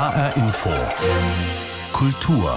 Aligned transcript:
HR 0.00 0.34
Info. 0.38 0.70
Kultur. 1.92 2.54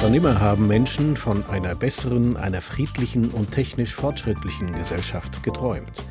Schon 0.00 0.14
immer 0.14 0.40
haben 0.40 0.66
Menschen 0.66 1.16
von 1.16 1.48
einer 1.48 1.76
besseren, 1.76 2.36
einer 2.36 2.60
friedlichen 2.60 3.30
und 3.30 3.52
technisch 3.52 3.94
fortschrittlichen 3.94 4.74
Gesellschaft 4.74 5.44
geträumt. 5.44 6.02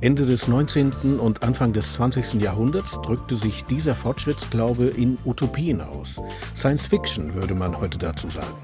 Ende 0.00 0.26
des 0.26 0.48
19. 0.48 1.20
und 1.20 1.44
Anfang 1.44 1.72
des 1.72 1.92
20. 1.92 2.42
Jahrhunderts 2.42 3.00
drückte 3.02 3.36
sich 3.36 3.64
dieser 3.66 3.94
Fortschrittsglaube 3.94 4.86
in 4.86 5.16
Utopien 5.24 5.80
aus. 5.80 6.20
Science 6.56 6.88
Fiction 6.88 7.32
würde 7.34 7.54
man 7.54 7.78
heute 7.78 7.98
dazu 7.98 8.28
sagen. 8.28 8.56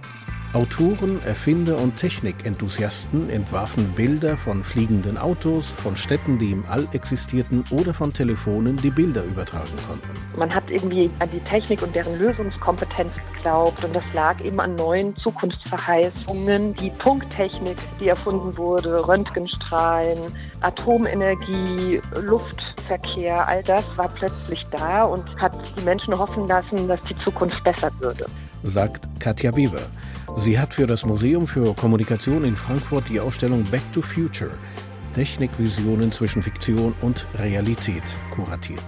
Autoren, 0.56 1.22
Erfinder 1.26 1.76
und 1.76 1.96
Technikenthusiasten 1.96 3.28
entwarfen 3.28 3.92
Bilder 3.92 4.38
von 4.38 4.64
fliegenden 4.64 5.18
Autos, 5.18 5.68
von 5.72 5.98
Städten, 5.98 6.38
die 6.38 6.52
im 6.52 6.64
All 6.70 6.88
existierten 6.92 7.62
oder 7.70 7.92
von 7.92 8.10
Telefonen, 8.10 8.78
die 8.78 8.88
Bilder 8.88 9.22
übertragen 9.24 9.76
konnten. 9.86 10.08
Man 10.34 10.54
hat 10.54 10.70
irgendwie 10.70 11.10
an 11.18 11.28
die 11.30 11.40
Technik 11.40 11.82
und 11.82 11.94
deren 11.94 12.18
Lösungskompetenz 12.18 13.12
geglaubt 13.34 13.84
und 13.84 13.94
das 13.94 14.04
lag 14.14 14.40
eben 14.40 14.58
an 14.58 14.76
neuen 14.76 15.14
Zukunftsverheißungen. 15.18 16.74
Die 16.76 16.88
Punkttechnik, 16.88 17.76
die 18.00 18.08
erfunden 18.08 18.56
wurde, 18.56 19.06
Röntgenstrahlen, 19.06 20.18
Atomenergie, 20.62 22.00
Luftverkehr, 22.22 23.46
all 23.46 23.62
das 23.62 23.84
war 23.96 24.08
plötzlich 24.08 24.66
da 24.70 25.04
und 25.04 25.22
hat 25.38 25.52
die 25.78 25.84
Menschen 25.84 26.18
hoffen 26.18 26.48
lassen, 26.48 26.88
dass 26.88 27.02
die 27.02 27.16
Zukunft 27.16 27.62
besser 27.62 27.90
würde. 28.00 28.24
Sagt 28.66 29.08
Katja 29.20 29.56
Weber. 29.56 29.82
Sie 30.36 30.58
hat 30.58 30.74
für 30.74 30.86
das 30.86 31.06
Museum 31.06 31.46
für 31.46 31.74
Kommunikation 31.74 32.44
in 32.44 32.56
Frankfurt 32.56 33.08
die 33.08 33.20
Ausstellung 33.20 33.64
Back 33.64 33.82
to 33.92 34.02
Future 34.02 34.50
Technikvisionen 35.14 36.12
zwischen 36.12 36.42
Fiktion 36.42 36.92
und 37.00 37.26
Realität 37.38 38.02
kuratiert. 38.34 38.84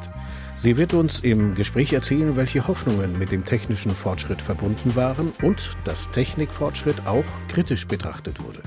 Sie 0.58 0.76
wird 0.76 0.92
uns 0.92 1.20
im 1.20 1.54
Gespräch 1.54 1.92
erzählen, 1.92 2.36
welche 2.36 2.66
Hoffnungen 2.66 3.18
mit 3.18 3.32
dem 3.32 3.44
technischen 3.44 3.92
Fortschritt 3.92 4.42
verbunden 4.42 4.94
waren 4.96 5.32
und 5.42 5.70
dass 5.84 6.10
Technikfortschritt 6.10 7.06
auch 7.06 7.24
kritisch 7.48 7.86
betrachtet 7.86 8.42
wurde. 8.42 8.60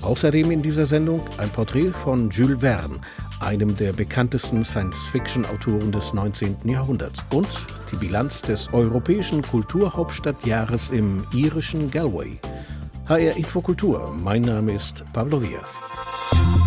Außerdem 0.00 0.50
in 0.50 0.62
dieser 0.62 0.86
Sendung 0.86 1.22
ein 1.38 1.50
Porträt 1.50 1.90
von 1.90 2.30
Jules 2.30 2.60
Verne, 2.60 2.96
einem 3.42 3.76
der 3.76 3.92
bekanntesten 3.92 4.64
Science-Fiction-Autoren 4.64 5.92
des 5.92 6.14
19. 6.14 6.56
Jahrhunderts, 6.64 7.22
und 7.32 7.48
die 7.90 7.96
Bilanz 7.96 8.40
des 8.42 8.72
europäischen 8.72 9.42
Kulturhauptstadtjahres 9.42 10.90
im 10.90 11.24
irischen 11.34 11.90
Galway. 11.90 12.38
HR 13.08 13.36
Infokultur, 13.36 14.14
mein 14.22 14.42
Name 14.42 14.72
ist 14.72 15.04
Pablo 15.12 15.40
Diaz. 15.40 16.61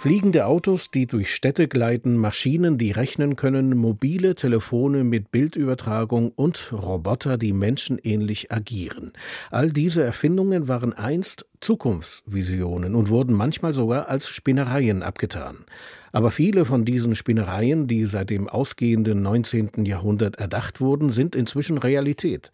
Fliegende 0.00 0.46
Autos, 0.46 0.90
die 0.90 1.06
durch 1.06 1.34
Städte 1.34 1.68
gleiten, 1.68 2.16
Maschinen, 2.16 2.78
die 2.78 2.90
rechnen 2.90 3.36
können, 3.36 3.76
mobile 3.76 4.34
Telefone 4.34 5.04
mit 5.04 5.30
Bildübertragung 5.30 6.30
und 6.30 6.72
Roboter, 6.72 7.36
die 7.36 7.52
menschenähnlich 7.52 8.50
agieren. 8.50 9.12
All 9.50 9.70
diese 9.70 10.02
Erfindungen 10.02 10.68
waren 10.68 10.94
einst 10.94 11.44
Zukunftsvisionen 11.60 12.94
und 12.94 13.10
wurden 13.10 13.34
manchmal 13.34 13.74
sogar 13.74 14.08
als 14.08 14.30
Spinnereien 14.30 15.02
abgetan. 15.02 15.66
Aber 16.12 16.30
viele 16.30 16.64
von 16.64 16.86
diesen 16.86 17.14
Spinnereien, 17.14 17.86
die 17.86 18.06
seit 18.06 18.30
dem 18.30 18.48
ausgehenden 18.48 19.20
19. 19.20 19.84
Jahrhundert 19.84 20.36
erdacht 20.36 20.80
wurden, 20.80 21.10
sind 21.10 21.36
inzwischen 21.36 21.76
Realität. 21.76 22.50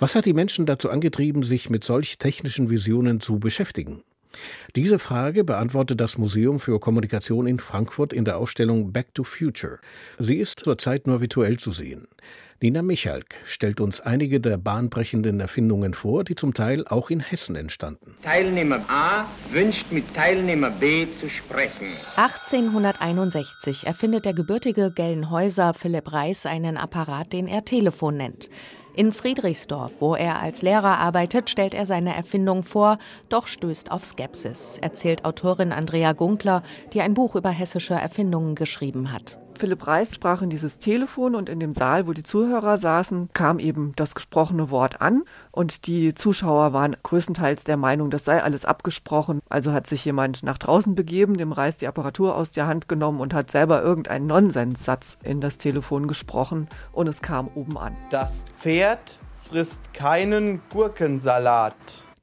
Was 0.00 0.16
hat 0.16 0.26
die 0.26 0.34
Menschen 0.34 0.66
dazu 0.66 0.90
angetrieben, 0.90 1.44
sich 1.44 1.70
mit 1.70 1.84
solch 1.84 2.18
technischen 2.18 2.70
Visionen 2.70 3.20
zu 3.20 3.38
beschäftigen? 3.38 4.02
Diese 4.76 4.98
Frage 4.98 5.44
beantwortet 5.44 6.00
das 6.00 6.18
Museum 6.18 6.60
für 6.60 6.80
Kommunikation 6.80 7.46
in 7.46 7.58
Frankfurt 7.58 8.12
in 8.12 8.24
der 8.24 8.38
Ausstellung 8.38 8.92
Back 8.92 9.14
to 9.14 9.24
Future. 9.24 9.78
Sie 10.18 10.36
ist 10.36 10.60
zurzeit 10.60 11.06
nur 11.06 11.20
virtuell 11.20 11.58
zu 11.58 11.70
sehen. 11.70 12.08
Nina 12.62 12.80
Michalk 12.80 13.34
stellt 13.44 13.80
uns 13.80 14.00
einige 14.00 14.38
der 14.38 14.56
bahnbrechenden 14.56 15.40
Erfindungen 15.40 15.94
vor, 15.94 16.22
die 16.22 16.36
zum 16.36 16.54
Teil 16.54 16.86
auch 16.86 17.10
in 17.10 17.18
Hessen 17.18 17.56
entstanden. 17.56 18.14
Teilnehmer 18.22 18.84
A 18.88 19.24
wünscht 19.50 19.90
mit 19.90 20.14
Teilnehmer 20.14 20.70
B 20.70 21.08
zu 21.20 21.28
sprechen. 21.28 21.88
1861 22.14 23.84
erfindet 23.88 24.26
der 24.26 24.34
gebürtige 24.34 24.92
Gelnhäuser 24.92 25.74
Philipp 25.74 26.12
Reis 26.12 26.46
einen 26.46 26.76
Apparat, 26.76 27.32
den 27.32 27.48
er 27.48 27.64
Telefon 27.64 28.16
nennt. 28.16 28.48
In 28.94 29.10
Friedrichsdorf, 29.10 29.92
wo 30.00 30.14
er 30.14 30.40
als 30.40 30.60
Lehrer 30.60 30.98
arbeitet, 30.98 31.48
stellt 31.48 31.74
er 31.74 31.86
seine 31.86 32.14
Erfindung 32.14 32.62
vor, 32.62 32.98
doch 33.30 33.46
stößt 33.46 33.90
auf 33.90 34.04
Skepsis, 34.04 34.76
erzählt 34.82 35.24
Autorin 35.24 35.72
Andrea 35.72 36.12
Gunkler, 36.12 36.62
die 36.92 37.00
ein 37.00 37.14
Buch 37.14 37.34
über 37.34 37.50
hessische 37.50 37.94
Erfindungen 37.94 38.54
geschrieben 38.54 39.10
hat. 39.10 39.41
Philipp 39.58 39.86
Reis 39.86 40.14
sprach 40.14 40.42
in 40.42 40.50
dieses 40.50 40.78
Telefon 40.78 41.34
und 41.34 41.48
in 41.48 41.60
dem 41.60 41.74
Saal, 41.74 42.06
wo 42.06 42.12
die 42.12 42.22
Zuhörer 42.22 42.78
saßen, 42.78 43.30
kam 43.32 43.58
eben 43.58 43.92
das 43.96 44.14
gesprochene 44.14 44.70
Wort 44.70 45.00
an 45.00 45.22
und 45.50 45.86
die 45.86 46.14
Zuschauer 46.14 46.72
waren 46.72 46.96
größtenteils 47.02 47.64
der 47.64 47.76
Meinung, 47.76 48.10
das 48.10 48.24
sei 48.24 48.42
alles 48.42 48.64
abgesprochen. 48.64 49.40
Also 49.48 49.72
hat 49.72 49.86
sich 49.86 50.04
jemand 50.04 50.42
nach 50.42 50.58
draußen 50.58 50.94
begeben, 50.94 51.36
dem 51.36 51.52
Reis 51.52 51.76
die 51.76 51.86
Apparatur 51.86 52.36
aus 52.36 52.50
der 52.50 52.66
Hand 52.66 52.88
genommen 52.88 53.20
und 53.20 53.34
hat 53.34 53.50
selber 53.50 53.82
irgendeinen 53.82 54.26
Nonsenssatz 54.26 55.16
in 55.22 55.40
das 55.40 55.58
Telefon 55.58 56.08
gesprochen 56.08 56.68
und 56.92 57.08
es 57.08 57.22
kam 57.22 57.48
oben 57.54 57.78
an. 57.78 57.96
Das 58.10 58.44
Pferd 58.58 59.18
frisst 59.48 59.92
keinen 59.92 60.62
Gurkensalat. 60.70 61.74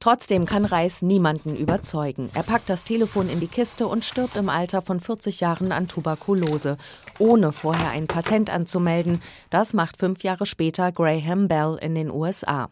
Trotzdem 0.02 0.46
kann 0.46 0.64
Reis 0.64 1.02
niemanden 1.02 1.54
überzeugen. 1.54 2.30
Er 2.32 2.42
packt 2.42 2.70
das 2.70 2.84
Telefon 2.84 3.28
in 3.28 3.38
die 3.38 3.48
Kiste 3.48 3.86
und 3.86 4.02
stirbt 4.02 4.38
im 4.38 4.48
Alter 4.48 4.80
von 4.80 4.98
40 4.98 5.40
Jahren 5.40 5.72
an 5.72 5.88
Tuberkulose, 5.88 6.78
ohne 7.20 7.52
vorher 7.52 7.90
ein 7.90 8.06
Patent 8.06 8.50
anzumelden. 8.50 9.22
Das 9.50 9.72
macht 9.74 9.98
fünf 9.98 10.24
Jahre 10.24 10.46
später 10.46 10.90
Graham 10.90 11.46
Bell 11.46 11.78
in 11.80 11.94
den 11.94 12.10
USA. 12.10 12.68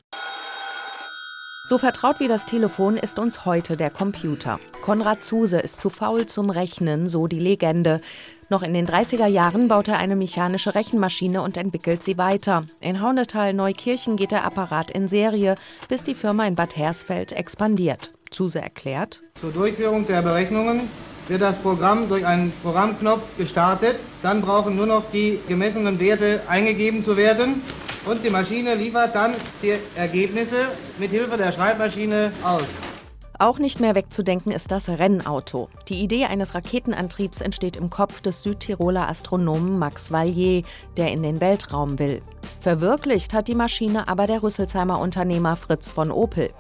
So 1.69 1.77
vertraut 1.77 2.19
wie 2.19 2.29
das 2.29 2.47
Telefon 2.47 2.97
ist 2.97 3.19
uns 3.19 3.45
heute 3.45 3.77
der 3.77 3.91
Computer. 3.91 4.59
Konrad 4.81 5.23
Zuse 5.23 5.59
ist 5.59 5.79
zu 5.79 5.91
faul 5.91 6.27
zum 6.27 6.49
Rechnen, 6.49 7.11
so 7.11 7.27
die 7.27 7.39
Legende. 7.39 8.01
Noch 8.49 8.63
in 8.63 8.73
den 8.73 8.87
30er 8.87 9.27
Jahren 9.27 9.69
baut 9.69 9.89
er 9.89 9.99
eine 9.99 10.17
mechanische 10.17 10.75
Rechenmaschine 10.75 11.43
und 11.43 11.59
entwickelt 11.59 12.03
sie 12.03 12.17
weiter. 12.17 12.65
In 12.81 13.03
Haunetal-Neukirchen 13.03 14.17
geht 14.17 14.31
der 14.31 14.47
Apparat 14.47 14.91
in 14.91 15.09
Serie, 15.09 15.57
bis 15.91 16.05
die 16.05 16.15
Firma 16.15 16.47
in 16.47 16.55
Bad 16.55 16.75
Hersfeld 16.75 17.33
expandiert. 17.33 18.13
Zuse 18.31 18.63
erklärt: 18.63 19.21
Zur 19.39 19.53
Durchführung 19.53 20.07
der 20.07 20.23
Berechnungen 20.23 20.89
wird 21.29 21.43
das 21.43 21.57
Programm 21.57 22.09
durch 22.09 22.27
einen 22.27 22.53
Programmknopf 22.63 23.23
gestartet. 23.37 23.97
Dann 24.23 24.41
brauchen 24.41 24.77
nur 24.77 24.87
noch 24.87 25.05
die 25.13 25.39
gemessenen 25.47 26.01
Werte 26.01 26.41
eingegeben 26.49 27.05
zu 27.05 27.17
werden 27.17 27.63
und 28.05 28.25
die 28.25 28.31
Maschine 28.31 28.75
liefert 28.75 29.15
dann 29.15 29.35
die 29.63 29.75
Ergebnisse 29.95 30.57
mit 30.99 31.11
Hilfe 31.11 31.37
der 31.37 31.53
Schreibmaschine 31.53 32.33
aus. 32.43 32.65
Auch 33.41 33.61
nicht 33.61 33.79
mehr 33.79 33.95
wegzudenken 33.95 34.51
ist 34.51 34.73
das 34.73 34.89
Rennauto. 34.89 35.69
Die 35.89 36.03
Idee 36.03 36.25
eines 36.25 36.57
Raketenantriebs 36.57 37.41
entsteht 37.41 37.77
im 37.77 37.89
Kopf 37.89 38.21
des 38.21 38.43
Südtiroler 38.43 39.09
Astronomen 39.09 39.79
Max 39.79 40.11
Vallier, 40.11 40.63
der 40.97 41.13
in 41.13 41.23
den 41.23 41.41
Weltraum 41.41 42.01
will. 42.01 42.19
Verwirklicht 42.59 43.35
hat 43.35 43.47
die 43.47 43.55
Maschine 43.55 44.09
aber 44.09 44.27
der 44.27 44.43
Rüsselsheimer 44.43 44.99
Unternehmer 44.99 45.55
Fritz 45.55 45.93
von 45.93 46.11
Opel. 46.11 46.51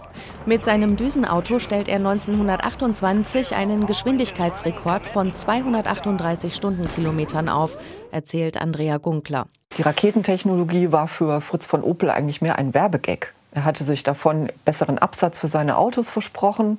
Mit 0.46 0.64
seinem 0.64 0.94
Düsenauto 0.94 1.58
stellt 1.58 1.88
er 1.88 1.96
1928 1.96 3.56
einen 3.56 3.86
Geschwindigkeitsrekord 3.86 5.04
von 5.04 5.32
238 5.32 6.54
Stundenkilometern 6.54 7.48
auf, 7.48 7.76
erzählt 8.12 8.56
Andrea 8.56 8.98
Gunkler. 8.98 9.48
Die 9.76 9.82
Raketentechnologie 9.82 10.92
war 10.92 11.08
für 11.08 11.40
Fritz 11.40 11.66
von 11.66 11.82
Opel 11.82 12.08
eigentlich 12.10 12.40
mehr 12.40 12.56
ein 12.56 12.72
Werbegag. 12.72 13.34
Er 13.52 13.64
hatte 13.64 13.84
sich 13.84 14.02
davon 14.02 14.50
besseren 14.64 14.98
Absatz 14.98 15.38
für 15.38 15.48
seine 15.48 15.78
Autos 15.78 16.10
versprochen. 16.10 16.78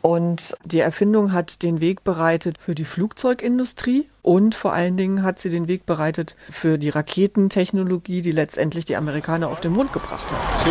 Und 0.00 0.54
die 0.64 0.80
Erfindung 0.80 1.32
hat 1.32 1.62
den 1.62 1.80
Weg 1.80 2.04
bereitet 2.04 2.58
für 2.58 2.74
die 2.74 2.84
Flugzeugindustrie 2.84 4.06
und 4.20 4.54
vor 4.54 4.74
allen 4.74 4.98
Dingen 4.98 5.22
hat 5.22 5.38
sie 5.38 5.48
den 5.48 5.66
Weg 5.66 5.86
bereitet 5.86 6.36
für 6.50 6.76
die 6.76 6.90
Raketentechnologie, 6.90 8.20
die 8.20 8.32
letztendlich 8.32 8.84
die 8.84 8.96
Amerikaner 8.96 9.48
auf 9.48 9.62
den 9.62 9.72
Mond 9.72 9.94
gebracht 9.94 10.26
hat. 10.30 10.66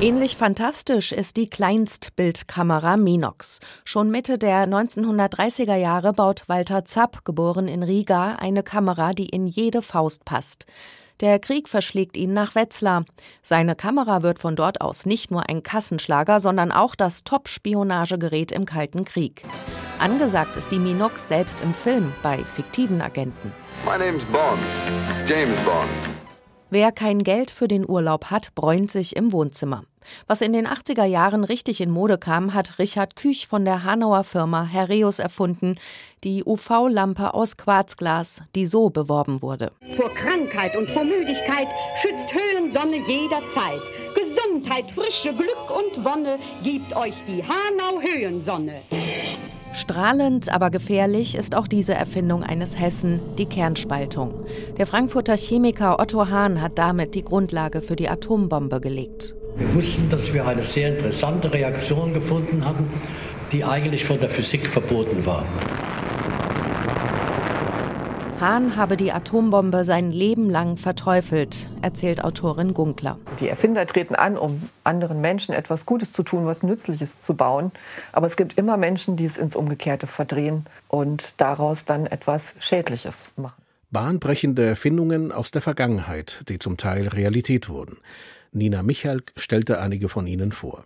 Ähnlich 0.00 0.36
fantastisch 0.36 1.12
ist 1.12 1.36
die 1.36 1.48
Kleinstbildkamera 1.48 2.96
Minox. 2.96 3.60
Schon 3.84 4.10
Mitte 4.10 4.36
der 4.36 4.66
1930er 4.66 5.76
Jahre 5.76 6.12
baut 6.12 6.48
Walter 6.48 6.84
Zapp, 6.84 7.24
geboren 7.24 7.68
in 7.68 7.84
Riga, 7.84 8.32
eine 8.40 8.64
Kamera, 8.64 9.12
die 9.12 9.28
in 9.28 9.46
jede 9.46 9.82
Faust 9.82 10.24
passt. 10.24 10.66
Der 11.20 11.38
Krieg 11.38 11.68
verschlägt 11.68 12.16
ihn 12.16 12.34
nach 12.34 12.54
Wetzlar. 12.54 13.04
Seine 13.42 13.74
Kamera 13.74 14.22
wird 14.22 14.38
von 14.38 14.54
dort 14.54 14.80
aus 14.82 15.06
nicht 15.06 15.30
nur 15.30 15.48
ein 15.48 15.62
Kassenschlager, 15.62 16.40
sondern 16.40 16.72
auch 16.72 16.94
das 16.94 17.24
Top-Spionagegerät 17.24 18.52
im 18.52 18.66
Kalten 18.66 19.04
Krieg. 19.04 19.42
Angesagt 19.98 20.56
ist 20.56 20.70
die 20.70 20.78
Minox 20.78 21.28
selbst 21.28 21.62
im 21.62 21.72
Film 21.72 22.12
bei 22.22 22.36
fiktiven 22.38 23.00
Agenten. 23.00 23.52
My 23.84 23.98
name's 23.98 24.24
Bond, 24.26 24.60
James 25.26 25.56
Bond. 25.64 26.15
Wer 26.68 26.90
kein 26.90 27.22
Geld 27.22 27.52
für 27.52 27.68
den 27.68 27.88
Urlaub 27.88 28.26
hat, 28.26 28.54
bräunt 28.56 28.90
sich 28.90 29.14
im 29.14 29.32
Wohnzimmer. 29.32 29.84
Was 30.26 30.40
in 30.40 30.52
den 30.52 30.66
80er 30.66 31.04
Jahren 31.04 31.44
richtig 31.44 31.80
in 31.80 31.90
Mode 31.90 32.18
kam, 32.18 32.54
hat 32.54 32.78
Richard 32.78 33.16
Küch 33.16 33.46
von 33.46 33.64
der 33.64 33.84
Hanauer 33.84 34.24
Firma 34.24 34.64
Herreus 34.64 35.18
erfunden, 35.18 35.76
die 36.24 36.44
UV-Lampe 36.44 37.34
aus 37.34 37.56
Quarzglas, 37.56 38.42
die 38.54 38.66
so 38.66 38.90
beworben 38.90 39.42
wurde. 39.42 39.70
Vor 39.96 40.10
Krankheit 40.10 40.76
und 40.76 40.90
vor 40.90 41.04
Müdigkeit 41.04 41.68
schützt 42.00 42.32
Höhensonne 42.32 42.96
jederzeit. 43.06 43.80
Gesundheit, 44.14 44.90
Frische, 44.90 45.32
Glück 45.34 45.70
und 45.70 46.04
Wonne 46.04 46.38
gibt 46.64 46.94
euch 46.96 47.14
die 47.28 47.42
Hanau 47.42 48.00
Höhensonne. 48.00 48.82
Strahlend, 49.76 50.50
aber 50.50 50.70
gefährlich 50.70 51.34
ist 51.34 51.54
auch 51.54 51.68
diese 51.68 51.92
Erfindung 51.92 52.42
eines 52.42 52.80
Hessen, 52.80 53.20
die 53.36 53.44
Kernspaltung. 53.44 54.46
Der 54.78 54.86
Frankfurter 54.86 55.36
Chemiker 55.36 56.00
Otto 56.00 56.30
Hahn 56.30 56.62
hat 56.62 56.78
damit 56.78 57.14
die 57.14 57.22
Grundlage 57.22 57.82
für 57.82 57.94
die 57.94 58.08
Atombombe 58.08 58.80
gelegt. 58.80 59.34
Wir 59.58 59.74
wussten, 59.74 60.08
dass 60.08 60.32
wir 60.32 60.46
eine 60.46 60.62
sehr 60.62 60.88
interessante 60.88 61.52
Reaktion 61.52 62.14
gefunden 62.14 62.64
hatten, 62.64 62.88
die 63.52 63.64
eigentlich 63.64 64.06
von 64.06 64.18
der 64.18 64.30
Physik 64.30 64.66
verboten 64.66 65.26
war. 65.26 65.44
Hahn 68.40 68.76
habe 68.76 68.98
die 68.98 69.12
Atombombe 69.12 69.82
sein 69.82 70.10
Leben 70.10 70.50
lang 70.50 70.76
verteufelt, 70.76 71.70
erzählt 71.80 72.22
Autorin 72.22 72.74
Gunkler. 72.74 73.18
Die 73.40 73.48
Erfinder 73.48 73.86
treten 73.86 74.14
an, 74.14 74.36
um 74.36 74.68
anderen 74.84 75.22
Menschen 75.22 75.54
etwas 75.54 75.86
Gutes 75.86 76.12
zu 76.12 76.22
tun, 76.22 76.44
was 76.44 76.62
Nützliches 76.62 77.22
zu 77.22 77.34
bauen. 77.34 77.72
Aber 78.12 78.26
es 78.26 78.36
gibt 78.36 78.58
immer 78.58 78.76
Menschen, 78.76 79.16
die 79.16 79.24
es 79.24 79.38
ins 79.38 79.56
Umgekehrte 79.56 80.06
verdrehen 80.06 80.66
und 80.88 81.40
daraus 81.40 81.86
dann 81.86 82.06
etwas 82.06 82.56
Schädliches 82.58 83.32
machen. 83.36 83.62
Bahnbrechende 83.90 84.66
Erfindungen 84.66 85.32
aus 85.32 85.50
der 85.50 85.62
Vergangenheit, 85.62 86.42
die 86.50 86.58
zum 86.58 86.76
Teil 86.76 87.08
Realität 87.08 87.70
wurden. 87.70 87.96
Nina 88.52 88.82
Michalk 88.82 89.32
stellte 89.36 89.80
einige 89.80 90.10
von 90.10 90.26
ihnen 90.26 90.52
vor. 90.52 90.84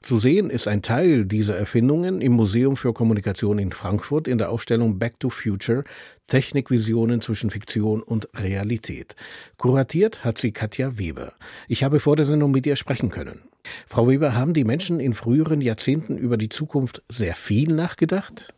Zu 0.00 0.18
sehen 0.18 0.48
ist 0.48 0.68
ein 0.68 0.82
Teil 0.82 1.24
dieser 1.24 1.56
Erfindungen 1.56 2.20
im 2.20 2.32
Museum 2.32 2.76
für 2.76 2.92
Kommunikation 2.92 3.58
in 3.58 3.72
Frankfurt 3.72 4.28
in 4.28 4.38
der 4.38 4.50
Ausstellung 4.50 4.98
Back 4.98 5.18
to 5.18 5.28
Future 5.28 5.82
Technikvisionen 6.28 7.20
zwischen 7.20 7.50
Fiktion 7.50 8.02
und 8.02 8.28
Realität. 8.36 9.16
Kuratiert 9.56 10.24
hat 10.24 10.38
sie 10.38 10.52
Katja 10.52 10.98
Weber. 10.98 11.32
Ich 11.66 11.82
habe 11.82 11.98
vor 11.98 12.14
der 12.14 12.26
Sendung 12.26 12.52
mit 12.52 12.64
ihr 12.66 12.76
sprechen 12.76 13.10
können. 13.10 13.42
Frau 13.88 14.06
Weber, 14.08 14.34
haben 14.34 14.54
die 14.54 14.64
Menschen 14.64 15.00
in 15.00 15.14
früheren 15.14 15.60
Jahrzehnten 15.60 16.16
über 16.16 16.36
die 16.36 16.48
Zukunft 16.48 17.02
sehr 17.08 17.34
viel 17.34 17.74
nachgedacht? 17.74 18.54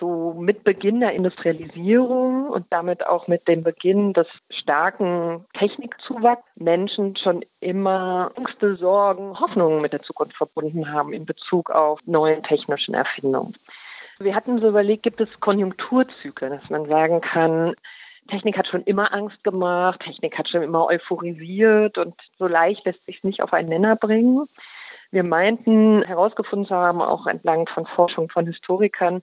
So 0.00 0.34
mit 0.38 0.64
Beginn 0.64 1.00
der 1.00 1.12
Industrialisierung 1.12 2.48
und 2.48 2.66
damit 2.70 3.06
auch 3.06 3.28
mit 3.28 3.46
dem 3.46 3.62
Beginn 3.62 4.12
des 4.14 4.26
starken 4.48 5.44
Technikzuwachs 5.52 6.42
Menschen 6.56 7.14
schon 7.14 7.44
immer 7.60 8.32
Ängste, 8.34 8.76
Sorgen, 8.76 9.38
Hoffnungen 9.38 9.82
mit 9.82 9.92
der 9.92 10.02
Zukunft 10.02 10.36
verbunden 10.36 10.90
haben 10.90 11.12
in 11.12 11.26
Bezug 11.26 11.70
auf 11.70 12.00
neue 12.06 12.40
technischen 12.42 12.94
Erfindungen. 12.94 13.54
Wir 14.18 14.34
hatten 14.34 14.58
so 14.60 14.68
überlegt, 14.68 15.02
gibt 15.02 15.20
es 15.20 15.40
Konjunkturzyklen, 15.40 16.52
dass 16.52 16.68
man 16.70 16.86
sagen 16.86 17.20
kann, 17.20 17.74
Technik 18.28 18.56
hat 18.56 18.66
schon 18.66 18.82
immer 18.84 19.12
Angst 19.12 19.42
gemacht, 19.44 20.00
Technik 20.00 20.38
hat 20.38 20.48
schon 20.48 20.62
immer 20.62 20.86
euphorisiert 20.86 21.98
und 21.98 22.14
so 22.38 22.46
leicht 22.46 22.84
lässt 22.84 23.04
sich 23.06 23.24
nicht 23.24 23.42
auf 23.42 23.52
einen 23.52 23.68
Nenner 23.68 23.96
bringen. 23.96 24.46
Wir 25.10 25.24
meinten 25.24 26.04
herausgefunden 26.04 26.68
zu 26.68 26.74
haben, 26.74 27.02
auch 27.02 27.26
entlang 27.26 27.66
von 27.66 27.86
Forschung 27.86 28.28
von 28.28 28.46
Historikern, 28.46 29.22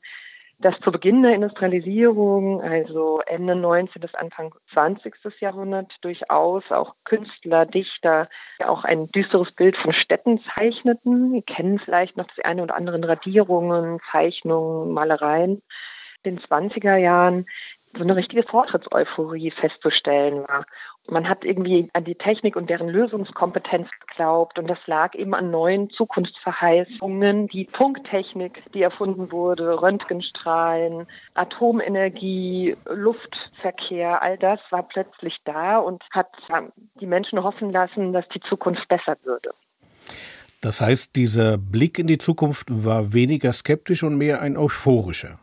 dass 0.59 0.79
zu 0.79 0.91
Beginn 0.91 1.21
der 1.21 1.35
Industrialisierung, 1.35 2.61
also 2.61 3.19
Ende 3.25 3.55
19. 3.55 4.01
bis 4.01 4.15
Anfang 4.15 4.55
20. 4.73 5.13
Jahrhundert, 5.39 5.93
durchaus 6.01 6.71
auch 6.71 6.95
Künstler, 7.03 7.65
Dichter 7.65 8.27
auch 8.63 8.83
ein 8.83 9.11
düsteres 9.11 9.51
Bild 9.51 9.77
von 9.77 9.93
Städten 9.93 10.41
zeichneten. 10.57 11.33
Wir 11.33 11.43
kennen 11.43 11.77
vielleicht 11.79 12.17
noch 12.17 12.27
das 12.27 12.43
eine 12.43 12.63
oder 12.63 12.75
andere 12.75 13.07
Radierungen, 13.07 13.99
Zeichnungen, 14.11 14.93
Malereien. 14.93 15.61
In 16.23 16.35
den 16.35 16.39
20er 16.39 16.97
Jahren 16.97 17.45
so 17.97 18.03
eine 18.03 18.15
richtige 18.15 18.43
Fortschrittseuphorie 18.43 19.51
festzustellen 19.51 20.47
war. 20.47 20.65
Man 21.09 21.27
hat 21.29 21.45
irgendwie 21.45 21.89
an 21.93 22.03
die 22.03 22.15
Technik 22.15 22.55
und 22.55 22.69
deren 22.69 22.89
Lösungskompetenz 22.89 23.87
geglaubt 24.07 24.59
und 24.59 24.67
das 24.67 24.79
lag 24.87 25.15
eben 25.15 25.33
an 25.33 25.51
neuen 25.51 25.89
Zukunftsverheißungen. 25.89 27.47
Die 27.47 27.67
Funktechnik, 27.71 28.61
die 28.73 28.81
erfunden 28.81 29.31
wurde, 29.31 29.81
Röntgenstrahlen, 29.81 31.07
Atomenergie, 31.33 32.75
Luftverkehr, 32.85 34.21
all 34.21 34.37
das 34.37 34.59
war 34.69 34.83
plötzlich 34.83 35.37
da 35.45 35.77
und 35.77 36.03
hat 36.11 36.29
die 36.99 37.07
Menschen 37.07 37.41
hoffen 37.41 37.71
lassen, 37.71 38.11
dass 38.11 38.27
die 38.29 38.41
Zukunft 38.41 38.87
besser 38.89 39.15
würde. 39.23 39.51
Das 40.61 40.81
heißt, 40.81 41.15
dieser 41.15 41.57
Blick 41.57 41.99
in 41.99 42.07
die 42.07 42.17
Zukunft 42.17 42.67
war 42.69 43.13
weniger 43.13 43.53
skeptisch 43.53 44.03
und 44.03 44.17
mehr 44.17 44.41
ein 44.41 44.57
euphorischer. 44.57 45.39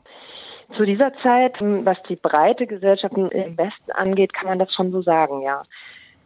Zu 0.76 0.84
dieser 0.84 1.14
Zeit, 1.18 1.60
hm, 1.60 1.84
was 1.84 2.02
die 2.04 2.16
breite 2.16 2.66
Gesellschaft 2.66 3.16
im 3.16 3.58
Westen 3.58 3.92
angeht, 3.92 4.32
kann 4.32 4.48
man 4.48 4.58
das 4.58 4.72
schon 4.72 4.92
so 4.92 5.02
sagen, 5.02 5.42
ja. 5.42 5.62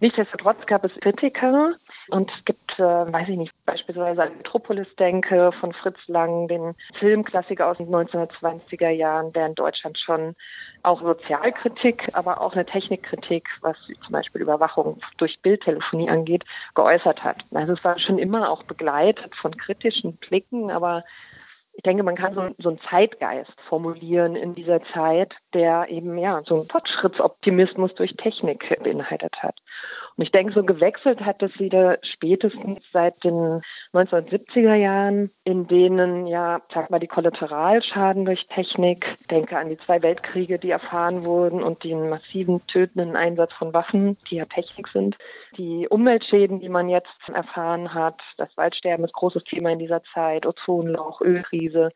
Nichtsdestotrotz 0.00 0.64
gab 0.66 0.84
es 0.84 0.92
Kritiker 1.00 1.74
und 2.10 2.30
es 2.30 2.44
gibt, 2.44 2.78
äh, 2.78 2.82
weiß 2.82 3.28
ich 3.30 3.36
nicht, 3.36 3.52
beispielsweise 3.66 4.22
an 4.22 4.36
Metropolis-Denke 4.36 5.50
von 5.50 5.72
Fritz 5.72 5.98
Lang, 6.06 6.46
den 6.46 6.76
Filmklassiker 6.94 7.66
aus 7.66 7.78
den 7.78 7.88
1920er 7.88 8.90
Jahren, 8.90 9.32
der 9.32 9.46
in 9.46 9.56
Deutschland 9.56 9.98
schon 9.98 10.36
auch 10.84 11.02
Sozialkritik, 11.02 12.10
aber 12.12 12.40
auch 12.40 12.52
eine 12.52 12.64
Technikkritik, 12.64 13.48
was 13.60 13.76
zum 13.86 14.12
Beispiel 14.12 14.42
Überwachung 14.42 15.00
durch 15.16 15.40
Bildtelefonie 15.40 16.08
angeht, 16.08 16.44
geäußert 16.76 17.24
hat. 17.24 17.44
Also 17.52 17.72
es 17.72 17.82
war 17.82 17.98
schon 17.98 18.18
immer 18.18 18.50
auch 18.50 18.62
begleitet 18.62 19.34
von 19.34 19.56
kritischen 19.56 20.16
Blicken, 20.16 20.70
aber 20.70 21.02
ich 21.78 21.84
denke, 21.84 22.02
man 22.02 22.16
kann 22.16 22.34
so, 22.34 22.50
so 22.58 22.70
einen 22.70 22.80
Zeitgeist 22.90 23.52
formulieren 23.68 24.34
in 24.34 24.56
dieser 24.56 24.82
Zeit, 24.82 25.36
der 25.54 25.88
eben 25.88 26.18
ja 26.18 26.42
so 26.44 26.56
einen 26.56 26.68
Fortschrittsoptimismus 26.68 27.94
durch 27.94 28.16
Technik 28.16 28.76
beinhaltet 28.82 29.40
hat. 29.44 29.54
Und 30.18 30.24
ich 30.24 30.32
denke, 30.32 30.52
so 30.52 30.64
gewechselt 30.64 31.20
hat 31.20 31.44
es 31.44 31.60
wieder 31.60 31.98
spätestens 32.02 32.80
seit 32.92 33.22
den 33.22 33.62
1970er 33.94 34.74
Jahren, 34.74 35.30
in 35.44 35.68
denen 35.68 36.26
ja, 36.26 36.60
sag 36.74 36.90
mal, 36.90 36.98
die 36.98 37.06
Kollateralschaden 37.06 38.24
durch 38.24 38.48
Technik, 38.48 39.16
denke 39.30 39.56
an 39.56 39.68
die 39.68 39.78
zwei 39.78 40.02
Weltkriege, 40.02 40.58
die 40.58 40.70
erfahren 40.70 41.22
wurden 41.22 41.62
und 41.62 41.84
den 41.84 42.08
massiven 42.08 42.66
tötenden 42.66 43.14
Einsatz 43.14 43.52
von 43.52 43.72
Waffen, 43.72 44.18
die 44.28 44.36
ja 44.36 44.46
Technik 44.46 44.88
sind, 44.88 45.16
die 45.56 45.86
Umweltschäden, 45.88 46.58
die 46.58 46.68
man 46.68 46.88
jetzt 46.88 47.28
erfahren 47.32 47.94
hat, 47.94 48.20
das 48.38 48.56
Waldsterben 48.56 49.04
ist 49.04 49.14
großes 49.14 49.44
Thema 49.44 49.70
in 49.70 49.78
dieser 49.78 50.02
Zeit, 50.02 50.46
Ozonloch, 50.46 51.20
Ölkrise. 51.20 51.90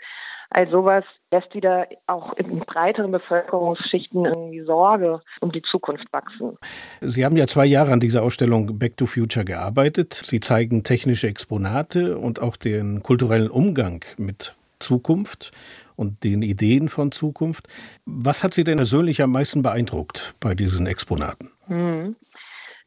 All 0.54 0.68
sowas 0.70 1.04
lässt 1.30 1.54
wieder 1.54 1.86
auch 2.06 2.34
in 2.34 2.58
breiteren 2.60 3.10
Bevölkerungsschichten 3.10 4.26
irgendwie 4.26 4.60
Sorge 4.60 5.22
um 5.40 5.50
die 5.50 5.62
Zukunft 5.62 6.12
wachsen. 6.12 6.58
Sie 7.00 7.24
haben 7.24 7.38
ja 7.38 7.46
zwei 7.46 7.64
Jahre 7.64 7.92
an 7.92 8.00
dieser 8.00 8.22
Ausstellung 8.22 8.78
Back 8.78 8.98
to 8.98 9.06
Future 9.06 9.46
gearbeitet. 9.46 10.12
Sie 10.12 10.40
zeigen 10.40 10.84
technische 10.84 11.26
Exponate 11.26 12.18
und 12.18 12.42
auch 12.42 12.56
den 12.56 13.02
kulturellen 13.02 13.50
Umgang 13.50 14.04
mit 14.18 14.54
Zukunft 14.78 15.52
und 15.96 16.22
den 16.22 16.42
Ideen 16.42 16.90
von 16.90 17.12
Zukunft. 17.12 17.68
Was 18.04 18.44
hat 18.44 18.52
Sie 18.52 18.64
denn 18.64 18.76
persönlich 18.76 19.22
am 19.22 19.32
meisten 19.32 19.62
beeindruckt 19.62 20.34
bei 20.38 20.54
diesen 20.54 20.86
Exponaten? 20.86 21.50
Hm 21.68 22.16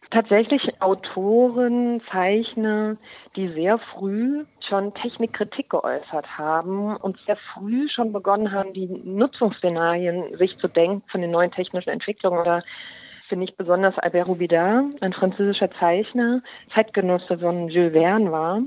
tatsächlich 0.10 0.82
Autoren, 0.82 2.02
Zeichner, 2.12 2.98
die 3.36 3.50
sehr 3.50 3.78
früh 3.78 4.46
schon 4.60 4.94
Technikkritik 4.94 5.70
geäußert 5.70 6.38
haben 6.38 6.96
und 6.96 7.18
sehr 7.26 7.38
früh 7.38 7.88
schon 7.90 8.14
begonnen 8.14 8.52
haben, 8.52 8.74
die 8.74 8.88
Nutzungsszenarien 8.88 10.38
sich 10.38 10.58
zu 10.58 10.68
denken 10.68 11.04
von 11.08 11.22
den 11.22 11.32
neuen 11.32 11.52
technischen 11.52 11.90
Entwicklungen. 11.90 12.40
Oder 12.40 12.64
finde 13.28 13.46
ich 13.46 13.58
besonders 13.58 13.98
Albert 13.98 14.28
Robida, 14.28 14.84
ein 15.02 15.14
französischer 15.14 15.72
Zeichner, 15.72 16.42
Zeitgenosse 16.70 17.40
von 17.40 17.70
Jules 17.70 17.94
Verne 17.94 18.32
war 18.32 18.62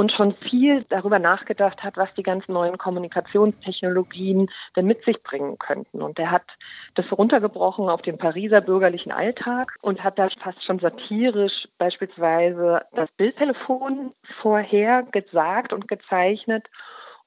und 0.00 0.12
schon 0.12 0.32
viel 0.32 0.86
darüber 0.88 1.18
nachgedacht 1.18 1.82
hat, 1.82 1.98
was 1.98 2.08
die 2.14 2.22
ganzen 2.22 2.54
neuen 2.54 2.78
Kommunikationstechnologien 2.78 4.48
denn 4.74 4.86
mit 4.86 5.04
sich 5.04 5.22
bringen 5.22 5.58
könnten. 5.58 6.00
Und 6.00 6.18
er 6.18 6.30
hat 6.30 6.46
das 6.94 7.04
runtergebrochen 7.12 7.90
auf 7.90 8.00
den 8.00 8.16
Pariser 8.16 8.62
bürgerlichen 8.62 9.12
Alltag 9.12 9.74
und 9.82 10.02
hat 10.02 10.18
da 10.18 10.30
fast 10.42 10.64
schon 10.64 10.78
satirisch 10.78 11.68
beispielsweise 11.76 12.80
das 12.92 13.10
Bildtelefon 13.18 14.14
vorher 14.40 15.02
gesagt 15.02 15.74
und 15.74 15.86
gezeichnet 15.86 16.66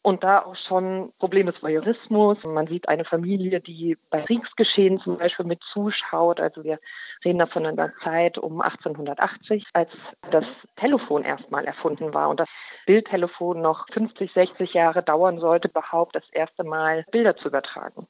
und 0.03 0.23
da 0.23 0.39
auch 0.39 0.55
schon 0.55 1.13
Problem 1.17 1.47
des 1.47 1.63
Voyeurismus. 1.63 2.37
Man 2.45 2.67
sieht 2.67 2.89
eine 2.89 3.05
Familie, 3.05 3.61
die 3.61 3.97
bei 4.09 4.21
Kriegsgeschehen 4.21 4.99
zum 4.99 5.17
Beispiel 5.17 5.45
mit 5.45 5.61
zuschaut. 5.71 6.39
Also 6.39 6.63
wir 6.63 6.77
reden 7.23 7.39
da 7.39 7.47
von 7.47 7.65
einer 7.65 7.91
Zeit 8.03 8.37
um 8.37 8.61
1880, 8.61 9.65
als 9.73 9.89
das 10.29 10.45
Telefon 10.75 11.23
erstmal 11.23 11.63
erfunden 11.63 12.13
war 12.13 12.29
und 12.29 12.41
das 12.41 12.49
Bildtelefon 12.85 13.61
noch 13.61 13.87
50, 13.93 14.31
60 14.33 14.73
Jahre 14.73 15.01
dauern 15.01 15.39
sollte, 15.39 15.69
überhaupt 15.69 16.15
das 16.15 16.29
erste 16.31 16.65
Mal 16.65 17.05
Bilder 17.11 17.37
zu 17.37 17.47
übertragen. 17.47 18.05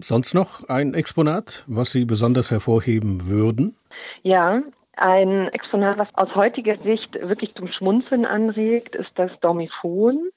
Sonst 0.00 0.34
noch 0.34 0.68
ein 0.68 0.94
Exponat, 0.94 1.64
was 1.68 1.92
Sie 1.92 2.04
besonders 2.04 2.50
hervorheben 2.50 3.28
würden? 3.28 3.76
Ja, 4.22 4.62
ein 4.96 5.48
Exponat, 5.48 5.98
was 5.98 6.08
aus 6.14 6.34
heutiger 6.34 6.76
Sicht 6.78 7.14
wirklich 7.14 7.54
zum 7.54 7.68
Schmunzeln 7.68 8.26
anregt, 8.26 8.96
ist 8.96 9.12
das 9.14 9.30
Dormiphon. 9.40 10.30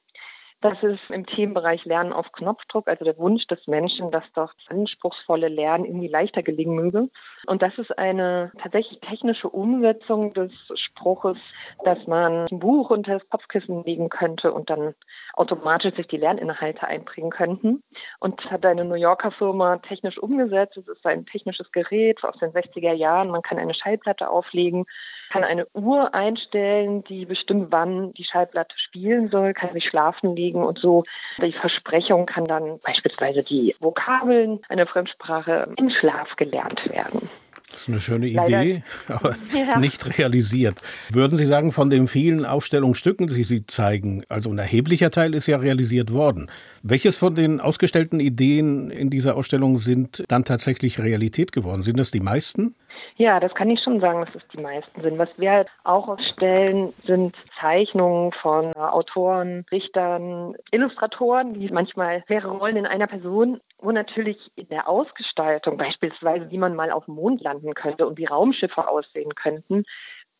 Das 0.64 0.82
ist 0.82 1.10
im 1.10 1.26
Themenbereich 1.26 1.84
Lernen 1.84 2.14
auf 2.14 2.32
Knopfdruck, 2.32 2.88
also 2.88 3.04
der 3.04 3.18
Wunsch 3.18 3.48
des 3.48 3.68
Menschen, 3.68 4.12
dass 4.12 4.24
doch 4.34 4.54
anspruchsvolle 4.70 5.50
Lernen 5.50 5.84
irgendwie 5.84 6.08
leichter 6.08 6.42
gelingen 6.42 6.76
möge. 6.76 7.10
Und 7.48 7.62
das 7.62 7.78
ist 7.78 7.98
eine 7.98 8.54
tatsächlich 8.62 9.02
technische 9.02 9.50
Umsetzung 9.50 10.34
des 10.34 10.54
Spruches, 10.76 11.38
dass 11.84 12.08
man 12.08 12.46
ein 12.50 12.60
Buch 12.60 12.92
unter 12.92 13.20
das 13.20 13.28
Kopfkissen 13.28 13.84
legen 13.84 14.08
könnte 14.08 14.54
und 14.54 14.70
dann 14.70 14.96
automatisch 15.34 15.96
sich 15.96 16.08
die 16.08 16.16
Lerninhalte 16.16 16.88
einbringen 16.88 17.32
könnten. 17.32 17.84
Und 18.22 18.42
das 18.42 18.50
hat 18.50 18.66
eine 18.66 18.86
New 18.86 18.96
Yorker 18.96 19.32
Firma 19.32 19.80
technisch 19.80 20.18
umgesetzt. 20.18 20.78
Es 20.78 20.88
ist 20.88 21.06
ein 21.06 21.26
technisches 21.26 21.74
Gerät 21.74 22.24
aus 22.24 22.38
den 22.38 22.52
60er 22.52 22.94
Jahren. 22.94 23.32
Man 23.32 23.42
kann 23.42 23.60
eine 23.60 23.74
Schallplatte 23.74 24.30
auflegen, 24.30 24.86
kann 25.30 25.44
eine 25.44 25.68
Uhr 25.74 26.14
einstellen, 26.14 27.04
die 27.04 27.26
bestimmt, 27.26 27.68
wann 27.72 28.14
die 28.14 28.24
Schallplatte 28.24 28.80
spielen 28.80 29.28
soll, 29.28 29.54
kann 29.54 29.74
sich 29.74 29.84
schlafen 29.84 30.38
legen 30.38 30.53
und 30.62 30.80
so. 30.80 31.04
Die 31.42 31.54
Versprechung 31.54 32.26
kann 32.26 32.46
dann 32.46 32.80
beispielsweise 32.80 33.44
die 33.44 33.76
Vokabeln 33.80 34.60
einer 34.70 34.86
Fremdsprache 34.86 35.68
im 35.78 35.90
Schlaf 35.90 36.36
gelernt 36.36 36.90
werden. 36.90 37.30
Das 37.74 37.82
ist 37.82 37.90
eine 37.90 38.00
schöne 38.00 38.28
Idee, 38.28 38.84
Leider. 39.08 39.16
aber 39.16 39.36
ja. 39.52 39.80
nicht 39.80 40.18
realisiert. 40.20 40.76
Würden 41.10 41.38
Sie 41.38 41.46
sagen, 41.46 41.72
von 41.72 41.90
den 41.90 42.08
vielen 42.08 42.46
Ausstellungsstücken, 42.46 43.28
die 43.28 43.44
Sie 43.44 43.66
zeigen, 43.66 44.24
also 44.30 44.52
ein 44.52 44.60
erheblicher 44.60 45.10
Teil 45.10 45.34
ist 45.34 45.48
ja 45.48 45.58
realisiert 45.58 46.14
worden. 46.14 46.52
Welches 46.84 47.18
von 47.18 47.34
den 47.34 47.60
ausgestellten 47.60 48.20
Ideen 48.20 48.92
in 48.92 49.10
dieser 49.10 49.36
Ausstellung 49.36 49.80
sind 49.80 50.24
dann 50.28 50.46
tatsächlich 50.46 51.00
Realität 51.00 51.52
geworden? 51.52 51.82
Sind 51.82 52.00
das 52.00 52.12
die 52.12 52.20
meisten? 52.20 52.76
Ja, 53.16 53.40
das 53.40 53.54
kann 53.54 53.70
ich 53.70 53.82
schon 53.82 54.00
sagen, 54.00 54.22
dass 54.22 54.36
es 54.36 54.48
die 54.48 54.62
meisten 54.62 55.02
sind. 55.02 55.18
Was 55.18 55.30
wir 55.38 55.52
halt 55.52 55.68
auch 55.84 56.08
ausstellen, 56.08 56.94
sind 57.04 57.36
Zeichnungen 57.60 58.32
von 58.32 58.76
Autoren, 58.76 59.66
Richtern, 59.72 60.56
Illustratoren, 60.72 61.54
die 61.54 61.70
manchmal 61.70 62.24
mehrere 62.28 62.58
Rollen 62.58 62.78
in 62.78 62.86
einer 62.86 63.08
Person, 63.08 63.60
wo 63.78 63.92
natürlich 63.92 64.52
in 64.56 64.68
der 64.70 64.88
Ausgestaltung 64.88 65.78
beispielsweise, 65.78 66.50
wie 66.50 66.58
man 66.58 66.76
mal 66.76 66.92
auf 66.92 67.06
dem 67.06 67.16
Mond 67.16 67.42
landen 67.42 67.74
könnte 67.74 68.08
und 68.08 68.18
wie 68.18 68.26
Raumschiffe 68.26 68.88
aussehen 68.88 69.36
könnten, 69.36 69.84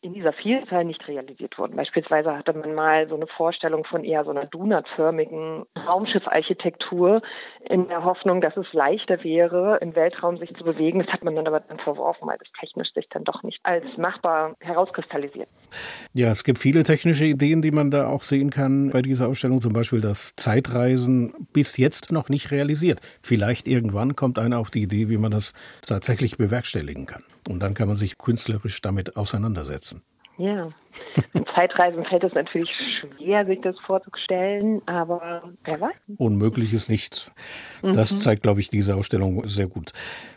in 0.04 0.12
dieser 0.12 0.34
Vielzahl 0.34 0.84
nicht 0.84 1.08
realisiert 1.08 1.58
wurden. 1.58 1.76
Beispielsweise 1.76 2.36
hatte 2.36 2.52
man 2.52 2.74
mal 2.74 3.08
so 3.08 3.14
eine 3.14 3.26
Vorstellung 3.26 3.84
von 3.84 4.04
eher 4.04 4.22
so 4.24 4.30
einer 4.30 4.44
donutförmigen 4.44 5.64
Raumschiffarchitektur 5.86 7.22
in 7.68 7.88
der 7.88 8.04
Hoffnung, 8.04 8.42
dass 8.42 8.54
es 8.58 8.70
leichter 8.74 9.24
wäre, 9.24 9.78
im 9.80 9.96
Weltraum 9.96 10.36
sich 10.36 10.54
zu 10.54 10.62
bewegen. 10.62 10.98
Das 10.98 11.08
hat 11.08 11.24
man 11.24 11.34
dann 11.34 11.46
aber 11.46 11.60
dann 11.60 11.78
verworfen, 11.78 12.28
weil 12.28 12.36
das 12.36 12.48
technisch 12.60 12.92
sich 12.92 13.08
dann 13.08 13.24
doch 13.24 13.42
nicht 13.42 13.60
als 13.62 13.84
machbar 13.96 14.56
herauskristallisiert. 14.60 15.48
Ja, 16.12 16.30
es 16.30 16.44
gibt 16.44 16.58
viele 16.58 16.82
technische 16.82 17.24
Ideen, 17.24 17.62
die 17.62 17.70
man 17.70 17.90
da 17.90 18.08
auch 18.08 18.22
sehen 18.22 18.50
kann 18.50 18.90
bei 18.90 19.00
dieser 19.00 19.28
Ausstellung, 19.28 19.62
zum 19.62 19.72
Beispiel 19.72 20.02
das 20.02 20.36
Zeitreisen 20.36 21.32
bis 21.54 21.78
jetzt 21.78 22.12
noch 22.12 22.28
nicht 22.28 22.50
realisiert. 22.50 23.00
Vielleicht 23.22 23.66
irgendwann 23.66 24.16
kommt 24.16 24.38
einer 24.38 24.58
auf 24.58 24.70
die 24.70 24.82
Idee, 24.82 25.08
wie 25.08 25.16
man 25.16 25.30
das 25.30 25.54
tatsächlich 25.86 26.36
bewerkstelligen 26.36 27.06
kann. 27.06 27.24
Und 27.48 27.60
dann 27.60 27.74
kann 27.74 27.88
man 27.88 27.96
sich 27.96 28.18
künstlerisch 28.18 28.80
damit 28.80 29.16
auseinandersetzen. 29.16 29.93
Ja, 30.36 30.70
in 31.32 31.46
Zeitreisen 31.54 32.04
fällt 32.04 32.24
es 32.24 32.34
natürlich 32.34 32.70
schwer, 32.74 33.46
sich 33.46 33.60
das 33.60 33.78
vorzustellen, 33.78 34.82
aber 34.86 35.42
wer 35.64 35.80
weiß. 35.80 35.94
Unmöglich 36.16 36.74
ist 36.74 36.88
nichts. 36.88 37.32
Das 37.82 38.12
mhm. 38.12 38.18
zeigt, 38.18 38.42
glaube 38.42 38.60
ich, 38.60 38.68
diese 38.68 38.96
Ausstellung 38.96 39.46
sehr 39.46 39.66
gut. 39.66 39.92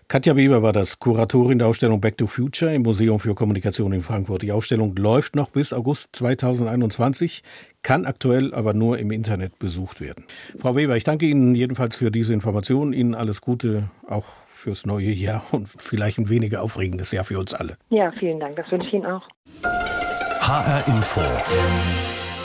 Katja 0.07 0.35
Weber 0.35 0.63
war 0.63 0.71
das, 0.71 0.99
Kuratorin 0.99 1.59
der 1.59 1.67
Ausstellung 1.67 1.99
Back 1.99 2.17
to 2.17 2.27
Future 2.27 2.73
im 2.73 2.83
Museum 2.83 3.19
für 3.19 3.35
Kommunikation 3.35 3.91
in 3.91 4.01
Frankfurt. 4.01 4.41
Die 4.41 4.51
Ausstellung 4.51 4.95
läuft 4.95 5.35
noch 5.35 5.49
bis 5.49 5.73
August 5.73 6.15
2021, 6.15 7.43
kann 7.81 8.05
aktuell 8.05 8.53
aber 8.53 8.73
nur 8.73 8.99
im 8.99 9.11
Internet 9.11 9.59
besucht 9.59 9.99
werden. 9.99 10.25
Frau 10.59 10.75
Weber, 10.75 10.95
ich 10.95 11.03
danke 11.03 11.25
Ihnen 11.25 11.55
jedenfalls 11.55 11.95
für 11.97 12.11
diese 12.11 12.33
Information. 12.33 12.93
Ihnen 12.93 13.15
alles 13.15 13.41
Gute, 13.41 13.89
auch 14.07 14.25
fürs 14.45 14.85
neue 14.85 15.11
Jahr 15.11 15.43
und 15.51 15.67
vielleicht 15.77 16.17
ein 16.17 16.29
weniger 16.29 16.61
aufregendes 16.61 17.11
Jahr 17.11 17.23
für 17.23 17.39
uns 17.39 17.53
alle. 17.53 17.77
Ja, 17.89 18.11
vielen 18.11 18.39
Dank. 18.39 18.55
Das 18.55 18.71
wünsche 18.71 18.87
ich 18.87 18.93
Ihnen 18.93 19.05
auch. 19.05 19.27
HR 19.63 20.87
Info. 20.87 21.21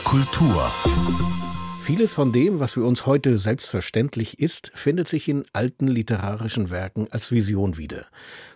Kultur. 0.05 0.71
Vieles 1.83 2.13
von 2.13 2.33
dem, 2.33 2.61
was 2.61 2.75
für 2.75 2.85
uns 2.85 3.07
heute 3.07 3.39
selbstverständlich 3.39 4.39
ist, 4.39 4.71
findet 4.75 5.09
sich 5.09 5.29
in 5.29 5.45
alten 5.53 5.89
literarischen 5.89 6.71
Werken 6.71 7.09
als 7.11 7.33
Vision 7.33 7.77
wieder. 7.77 8.07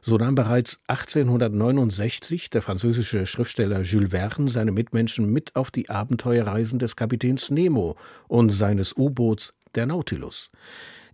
So 0.00 0.16
nahm 0.16 0.36
bereits 0.36 0.80
1869 0.86 2.50
der 2.50 2.62
französische 2.62 3.26
Schriftsteller 3.26 3.82
Jules 3.82 4.10
Verne 4.10 4.48
seine 4.48 4.72
Mitmenschen 4.72 5.32
mit 5.32 5.56
auf 5.56 5.70
die 5.70 5.90
Abenteuerreisen 5.90 6.78
des 6.78 6.94
Kapitäns 6.94 7.50
Nemo 7.50 7.96
und 8.28 8.50
seines 8.50 8.96
U-Boots 8.96 9.54
der 9.74 9.86
Nautilus. 9.86 10.50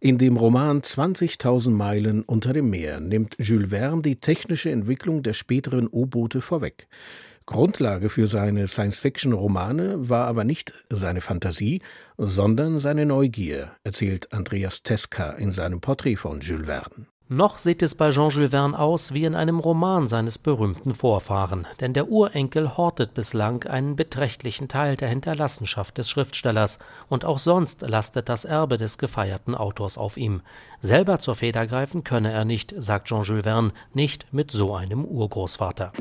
In 0.04 0.18
dem 0.18 0.36
Roman 0.36 0.80
20.000 0.80 1.70
Meilen 1.70 2.24
unter 2.24 2.52
dem 2.52 2.70
Meer 2.70 2.98
nimmt 2.98 3.36
Jules 3.38 3.70
Verne 3.70 4.02
die 4.02 4.16
technische 4.16 4.68
Entwicklung 4.68 5.22
der 5.22 5.32
späteren 5.32 5.86
U-Boote 5.88 6.40
vorweg. 6.40 6.88
Grundlage 7.46 8.08
für 8.08 8.26
seine 8.26 8.66
Science-Fiction-Romane 8.66 10.08
war 10.08 10.26
aber 10.26 10.42
nicht 10.42 10.72
seine 10.90 11.20
Fantasie, 11.20 11.82
sondern 12.18 12.80
seine 12.80 13.06
Neugier, 13.06 13.76
erzählt 13.84 14.32
Andreas 14.32 14.82
Teska 14.82 15.34
in 15.34 15.52
seinem 15.52 15.80
Porträt 15.80 16.16
von 16.16 16.40
Jules 16.40 16.66
Verne. 16.66 17.06
Noch 17.34 17.56
sieht 17.56 17.82
es 17.82 17.94
bei 17.94 18.10
Jean-Jules 18.10 18.50
Verne 18.50 18.78
aus 18.78 19.14
wie 19.14 19.24
in 19.24 19.34
einem 19.34 19.58
Roman 19.58 20.06
seines 20.06 20.36
berühmten 20.36 20.92
Vorfahren, 20.92 21.66
denn 21.80 21.94
der 21.94 22.10
Urenkel 22.10 22.76
hortet 22.76 23.14
bislang 23.14 23.64
einen 23.64 23.96
beträchtlichen 23.96 24.68
Teil 24.68 24.96
der 24.96 25.08
Hinterlassenschaft 25.08 25.96
des 25.96 26.10
Schriftstellers, 26.10 26.78
und 27.08 27.24
auch 27.24 27.38
sonst 27.38 27.88
lastet 27.88 28.28
das 28.28 28.44
Erbe 28.44 28.76
des 28.76 28.98
gefeierten 28.98 29.54
Autors 29.54 29.96
auf 29.96 30.18
ihm. 30.18 30.42
Selber 30.80 31.20
zur 31.20 31.34
Feder 31.34 31.66
greifen 31.66 32.04
könne 32.04 32.30
er 32.32 32.44
nicht, 32.44 32.74
sagt 32.76 33.08
Jean-Jules 33.08 33.44
Verne, 33.44 33.72
nicht 33.94 34.26
mit 34.30 34.50
so 34.50 34.74
einem 34.74 35.02
Urgroßvater. 35.02 35.92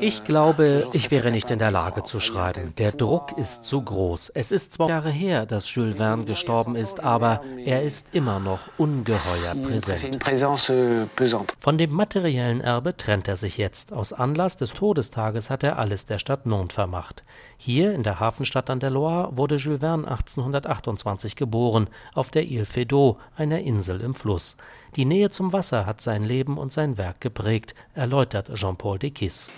Ich 0.00 0.24
glaube, 0.24 0.88
ich 0.94 1.10
wäre 1.10 1.30
nicht 1.30 1.50
in 1.50 1.58
der 1.58 1.70
Lage 1.70 2.02
zu 2.02 2.18
schreiben. 2.18 2.72
Der 2.78 2.92
Druck 2.92 3.36
ist 3.36 3.66
zu 3.66 3.82
groß. 3.82 4.30
Es 4.30 4.52
ist 4.52 4.72
zwar 4.72 4.88
Jahre 4.88 5.10
her, 5.10 5.44
dass 5.44 5.74
Jules 5.74 5.98
Verne 5.98 6.24
gestorben 6.24 6.76
ist, 6.76 7.04
aber 7.04 7.42
er 7.66 7.82
ist 7.82 8.14
immer 8.14 8.40
noch 8.40 8.60
ungeheuer 8.78 9.65
präsent. 9.66 10.70
Euh, 10.70 11.06
Von 11.58 11.78
dem 11.78 11.92
materiellen 11.92 12.60
Erbe 12.60 12.96
trennt 12.96 13.28
er 13.28 13.36
sich 13.36 13.56
jetzt. 13.58 13.92
Aus 13.92 14.12
Anlass 14.12 14.56
des 14.56 14.72
Todestages 14.74 15.50
hat 15.50 15.62
er 15.62 15.78
alles 15.78 16.06
der 16.06 16.18
Stadt 16.18 16.46
Nantes 16.46 16.74
vermacht. 16.74 17.24
Hier 17.56 17.94
in 17.94 18.02
der 18.02 18.20
Hafenstadt 18.20 18.70
an 18.70 18.80
der 18.80 18.90
Loire 18.90 19.36
wurde 19.36 19.56
Jules 19.56 19.80
Verne 19.80 20.08
1828 20.08 21.36
geboren, 21.36 21.88
auf 22.14 22.30
der 22.30 22.44
Ile 22.44 22.66
Feydeau, 22.66 23.18
einer 23.36 23.60
Insel 23.60 24.00
im 24.00 24.14
Fluss. 24.14 24.56
Die 24.96 25.04
Nähe 25.04 25.28
zum 25.28 25.52
Wasser 25.52 25.84
hat 25.84 26.00
sein 26.00 26.24
Leben 26.24 26.56
und 26.56 26.72
sein 26.72 26.96
Werk 26.96 27.20
geprägt, 27.20 27.74
erläutert 27.94 28.54
Jean-Paul 28.54 28.98
Dekis. 28.98 29.50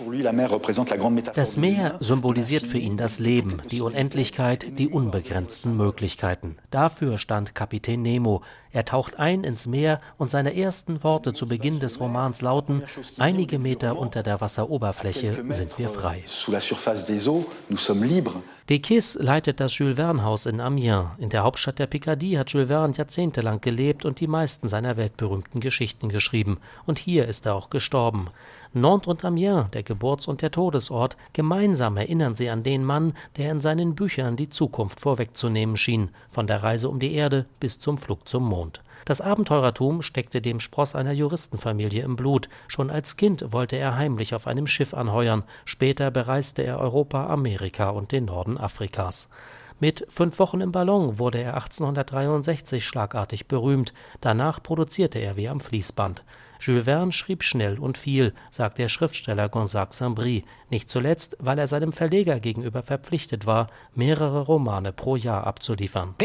Das 1.33 1.55
Meer 1.55 1.95
symbolisiert 2.01 2.65
für 2.65 2.77
ihn 2.77 2.97
das 2.97 3.19
Leben, 3.19 3.61
die 3.71 3.79
Unendlichkeit, 3.79 4.77
die 4.77 4.89
unbegrenzten 4.89 5.77
Möglichkeiten. 5.77 6.57
Dafür 6.71 7.17
stand 7.17 7.55
Kapitän 7.55 8.01
Nemo. 8.01 8.41
Er 8.73 8.83
taucht 8.83 9.17
ein 9.17 9.45
ins 9.45 9.65
Meer 9.65 10.01
und 10.17 10.29
seine 10.29 10.57
ersten 10.57 11.05
Worte 11.05 11.33
zu 11.33 11.47
Beginn 11.47 11.79
des 11.79 12.01
Romans 12.01 12.41
lauten: 12.41 12.83
Einige 13.17 13.59
Meter 13.59 13.97
unter 13.97 14.23
der 14.23 14.41
Wasseroberfläche 14.41 15.41
sind 15.47 15.77
wir 15.77 15.87
frei. 15.87 16.25
Dekis 18.69 19.17
leitet 19.19 19.59
das 19.59 19.75
Jules 19.79 19.95
Verne 19.95 20.23
Haus 20.23 20.45
in 20.45 20.61
Amiens. 20.61 21.07
In 21.17 21.29
der 21.29 21.41
Hauptstadt 21.41 21.79
der 21.79 21.87
Picardie 21.87 22.37
hat 22.37 22.51
Jules 22.51 22.67
Verne 22.67 22.93
jahrzehntelang 22.95 23.61
gelebt 23.61 24.05
und 24.05 24.19
die 24.19 24.27
meisten 24.27 24.67
seiner 24.67 24.95
weltberühmten 24.95 25.59
Geschichten 25.59 26.07
geschrieben. 26.07 26.59
Und 26.85 26.99
hier 26.99 27.27
ist 27.27 27.47
er 27.47 27.55
auch 27.55 27.71
gestorben. 27.71 28.27
Nantes 28.71 29.07
und 29.07 29.25
Amiens, 29.25 29.71
der 29.73 29.81
Geburts- 29.81 30.27
und 30.27 30.43
der 30.43 30.51
Todesort, 30.51 31.17
gemeinsam 31.33 31.97
erinnern 31.97 32.35
sie 32.35 32.51
an 32.51 32.61
den 32.61 32.85
Mann, 32.85 33.13
der 33.37 33.51
in 33.51 33.59
seinen 33.59 33.95
Büchern 33.95 34.35
die 34.35 34.51
Zukunft 34.51 34.99
vorwegzunehmen 34.99 35.75
schien, 35.75 36.11
von 36.29 36.45
der 36.45 36.61
Reise 36.61 36.89
um 36.89 36.99
die 36.99 37.15
Erde 37.15 37.47
bis 37.59 37.79
zum 37.79 37.97
Flug 37.97 38.29
zum 38.29 38.43
Mond. 38.43 38.83
Das 39.05 39.21
Abenteurertum 39.21 40.01
steckte 40.01 40.41
dem 40.41 40.59
Spross 40.59 40.95
einer 40.95 41.11
Juristenfamilie 41.11 42.03
im 42.03 42.15
Blut. 42.15 42.49
Schon 42.67 42.89
als 42.89 43.17
Kind 43.17 43.51
wollte 43.51 43.75
er 43.75 43.95
heimlich 43.95 44.35
auf 44.35 44.47
einem 44.47 44.67
Schiff 44.67 44.93
anheuern. 44.93 45.43
Später 45.65 46.11
bereiste 46.11 46.61
er 46.61 46.79
Europa, 46.79 47.27
Amerika 47.27 47.89
und 47.89 48.11
den 48.11 48.25
Norden 48.25 48.57
Afrikas. 48.57 49.29
Mit 49.79 50.05
Fünf 50.09 50.39
Wochen 50.39 50.59
im 50.59 50.73
Ballon 50.73 51.19
wurde 51.19 51.39
er 51.39 51.53
1863 51.53 52.85
schlagartig 52.85 53.47
berühmt. 53.47 53.93
Danach 54.19 54.61
produzierte 54.61 55.19
er 55.19 55.37
wie 55.37 55.47
am 55.47 55.61
Fließband. 55.61 56.23
Jules 56.59 56.85
Verne 56.85 57.11
schrieb 57.11 57.43
schnell 57.43 57.79
und 57.79 57.97
viel, 57.97 58.33
sagt 58.51 58.77
der 58.77 58.89
Schriftsteller 58.89 59.47
Gonzague 59.49 59.93
Saint-Brie, 59.93 60.43
nicht 60.69 60.89
zuletzt, 60.89 61.37
weil 61.39 61.57
er 61.57 61.67
seinem 61.67 61.93
Verleger 61.93 62.39
gegenüber 62.39 62.83
verpflichtet 62.83 63.45
war, 63.45 63.67
mehrere 63.95 64.41
Romane 64.41 64.91
pro 64.91 65.15
Jahr 65.15 65.47
abzuliefern. 65.47 66.15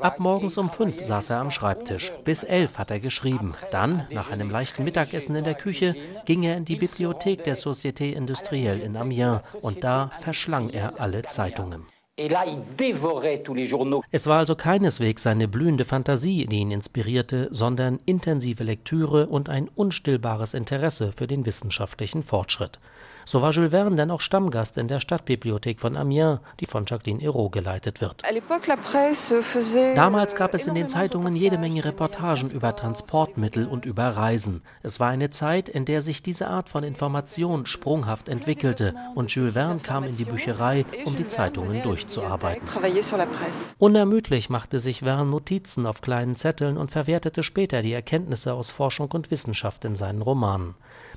Ab 0.00 0.18
morgens 0.18 0.58
um 0.58 0.70
fünf 0.70 1.02
saß 1.02 1.30
er 1.30 1.40
am 1.40 1.50
Schreibtisch. 1.50 2.12
Bis 2.24 2.44
elf 2.44 2.78
hat 2.78 2.90
er 2.90 3.00
geschrieben. 3.00 3.52
Dann, 3.70 4.06
nach 4.10 4.30
einem 4.30 4.50
leichten 4.50 4.84
Mittagessen 4.84 5.36
in 5.36 5.44
der 5.44 5.54
Küche, 5.54 5.94
ging 6.26 6.42
er 6.42 6.56
in 6.56 6.64
die 6.64 6.76
Bibliothek 6.76 7.44
der 7.44 7.56
Société 7.56 8.12
Industrielle 8.12 8.82
in 8.82 8.96
Amiens 8.96 9.54
und 9.60 9.84
da 9.84 10.10
verschlang 10.20 10.70
er 10.70 11.00
alle 11.00 11.22
Zeitungen. 11.22 11.86
Es 14.10 14.26
war 14.26 14.38
also 14.38 14.54
keineswegs 14.54 15.22
seine 15.22 15.48
blühende 15.48 15.86
Fantasie, 15.86 16.44
die 16.44 16.58
ihn 16.58 16.70
inspirierte, 16.70 17.48
sondern 17.50 18.00
intensive 18.04 18.64
Lektüre 18.64 19.28
und 19.28 19.48
ein 19.48 19.70
unstillbares 19.74 20.52
Interesse 20.52 21.12
für 21.12 21.26
den 21.26 21.46
wissenschaftlichen 21.46 22.22
Fortschritt. 22.22 22.80
So 23.24 23.42
war 23.42 23.50
Jules 23.50 23.70
Verne 23.70 23.96
dann 23.96 24.10
auch 24.10 24.20
Stammgast 24.20 24.78
in 24.78 24.88
der 24.88 25.00
Stadtbibliothek 25.00 25.80
von 25.80 25.96
Amiens, 25.96 26.40
die 26.60 26.66
von 26.66 26.84
Jacqueline 26.86 27.20
Hérault 27.20 27.50
geleitet 27.50 28.00
wird. 28.00 28.22
Damals 29.94 30.36
gab 30.36 30.54
es 30.54 30.66
in 30.66 30.74
den 30.74 30.88
Zeitungen 30.88 31.36
jede 31.36 31.58
Menge 31.58 31.84
Reportagen 31.84 32.50
über 32.50 32.74
Transportmittel 32.74 33.66
und 33.66 33.86
über 33.86 34.04
Reisen. 34.04 34.62
Es 34.82 35.00
war 35.00 35.08
eine 35.08 35.30
Zeit, 35.30 35.68
in 35.68 35.84
der 35.84 36.02
sich 36.02 36.22
diese 36.22 36.48
Art 36.48 36.68
von 36.68 36.82
Information 36.84 37.66
sprunghaft 37.66 38.28
entwickelte 38.28 38.94
und 39.14 39.30
Jules 39.30 39.54
Verne 39.54 39.80
kam 39.80 40.04
in 40.04 40.16
die 40.16 40.24
Bücherei, 40.24 40.84
um 41.04 41.16
die 41.16 41.28
Zeitungen 41.28 41.82
durchzuarbeiten. 41.82 42.68
Unermüdlich 43.78 44.50
machte 44.50 44.78
sich 44.78 45.00
Verne 45.00 45.30
Notizen 45.30 45.86
auf 45.86 46.00
kleinen 46.00 46.36
Zetteln 46.36 46.76
und 46.76 46.90
verwertete 46.90 47.42
später 47.42 47.82
die 47.82 47.92
Erkenntnisse 47.92 48.54
aus 48.54 48.70
Forschung 48.70 49.10
und 49.12 49.30
Wissenschaft 49.30 49.84
in 49.84 49.96
seinen 49.96 50.22
Romanen. 50.22 50.74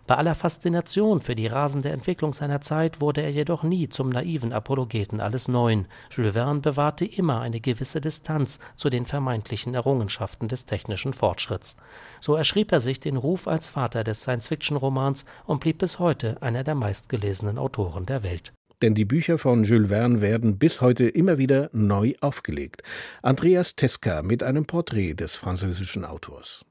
Bei 0.08 0.18
aller 0.18 0.36
Faszination 0.36 1.22
für 1.22 1.34
die 1.34 1.48
rasende 1.48 1.90
Entwicklung 1.90 2.32
seiner 2.32 2.62
Zeit 2.62 3.02
wurde 3.02 3.22
er 3.22 3.32
jedoch 3.32 3.64
nie 3.64 3.90
zum 3.90 4.10
naiven 4.10 4.54
Apologeten 4.54 5.20
alles 5.20 5.48
Neuen. 5.48 5.88
Jules 6.12 6.34
Verne 6.34 6.60
bewahrte 6.60 7.06
immer 7.06 7.42
eine 7.42 7.60
gewisse 7.60 8.02
Distanz 8.02 8.60
zu 8.76 8.90
den 8.92 9.08
vermeintlichen 9.08 9.74
Errungenschaften 9.74 10.48
des 10.48 10.68
technischen 10.68 11.14
Fortschritts. 11.14 11.76
So 12.20 12.36
erschrieb 12.36 12.72
er 12.72 12.82
sich 12.82 13.00
den 13.00 13.18
Ruf 13.18 13.48
als 13.48 13.68
Vater 13.68 14.04
des 14.04 14.22
Science-Fiction-Romans 14.22 15.26
und 15.46 15.60
blieb 15.60 15.80
bis 15.80 15.98
heute 15.98 16.40
einer 16.42 16.64
der 16.64 16.76
meistgelesenen 16.76 17.58
Autoren 17.58 18.06
der 18.06 18.24
Welt 18.24 18.54
denn 18.82 18.94
die 18.94 19.06
Bücher 19.06 19.38
von 19.38 19.64
Jules 19.64 19.90
Verne 19.90 20.22
werden 20.22 20.60
bis 20.60 20.82
heute 20.82 21.08
immer 21.08 21.38
wieder 21.38 21.70
neu 21.72 22.14
aufgelegt. 22.20 22.84
Andreas 23.22 23.76
Teska 23.76 24.22
mit 24.22 24.44
einem 24.44 24.66
Porträt 24.66 25.16
des 25.16 25.34
französischen 25.34 26.06
Autors. 26.06 26.66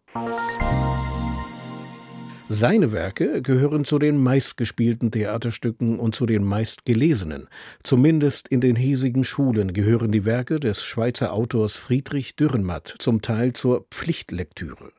Seine 2.50 2.92
Werke 2.92 3.40
gehören 3.40 3.86
zu 3.86 3.98
den 3.98 4.18
meistgespielten 4.18 5.10
Theaterstücken 5.10 5.98
und 5.98 6.14
zu 6.14 6.26
den 6.26 6.44
meistgelesenen. 6.44 7.48
Zumindest 7.82 8.48
in 8.48 8.60
den 8.60 8.76
hiesigen 8.76 9.24
Schulen 9.24 9.72
gehören 9.72 10.12
die 10.12 10.26
Werke 10.26 10.60
des 10.60 10.84
Schweizer 10.84 11.32
Autors 11.32 11.74
Friedrich 11.74 12.36
Dürrenmatt 12.36 12.94
zum 12.98 13.22
Teil 13.22 13.54
zur 13.54 13.86
Pflichtlektüre. 13.90 14.92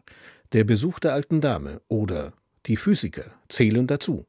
Der 0.54 0.64
Besuch 0.64 0.98
der 0.98 1.14
alten 1.14 1.40
Dame 1.40 1.82
oder 1.88 2.34
Die 2.66 2.78
Physiker 2.78 3.26
zählen 3.48 3.86
dazu. 3.86 4.26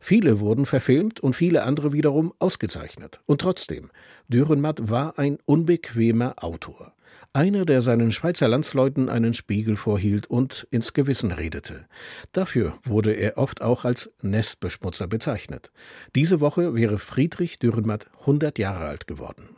Viele 0.00 0.40
wurden 0.40 0.66
verfilmt 0.66 1.20
und 1.20 1.34
viele 1.34 1.62
andere 1.62 1.92
wiederum 1.92 2.34
ausgezeichnet. 2.40 3.20
Und 3.26 3.40
trotzdem, 3.40 3.90
Dürrenmatt 4.26 4.90
war 4.90 5.16
ein 5.16 5.38
unbequemer 5.44 6.42
Autor. 6.42 6.92
Einer, 7.32 7.64
der 7.64 7.82
seinen 7.82 8.12
Schweizer 8.12 8.48
Landsleuten 8.48 9.08
einen 9.08 9.34
Spiegel 9.34 9.76
vorhielt 9.76 10.26
und 10.26 10.66
ins 10.70 10.92
Gewissen 10.92 11.32
redete. 11.32 11.86
Dafür 12.32 12.78
wurde 12.84 13.12
er 13.12 13.38
oft 13.38 13.62
auch 13.62 13.84
als 13.84 14.10
Nestbeschmutzer 14.22 15.06
bezeichnet. 15.06 15.70
Diese 16.14 16.40
Woche 16.40 16.74
wäre 16.74 16.98
Friedrich 16.98 17.58
Dürrenmatt 17.58 18.06
100 18.20 18.58
Jahre 18.58 18.86
alt 18.86 19.06
geworden. 19.06 19.50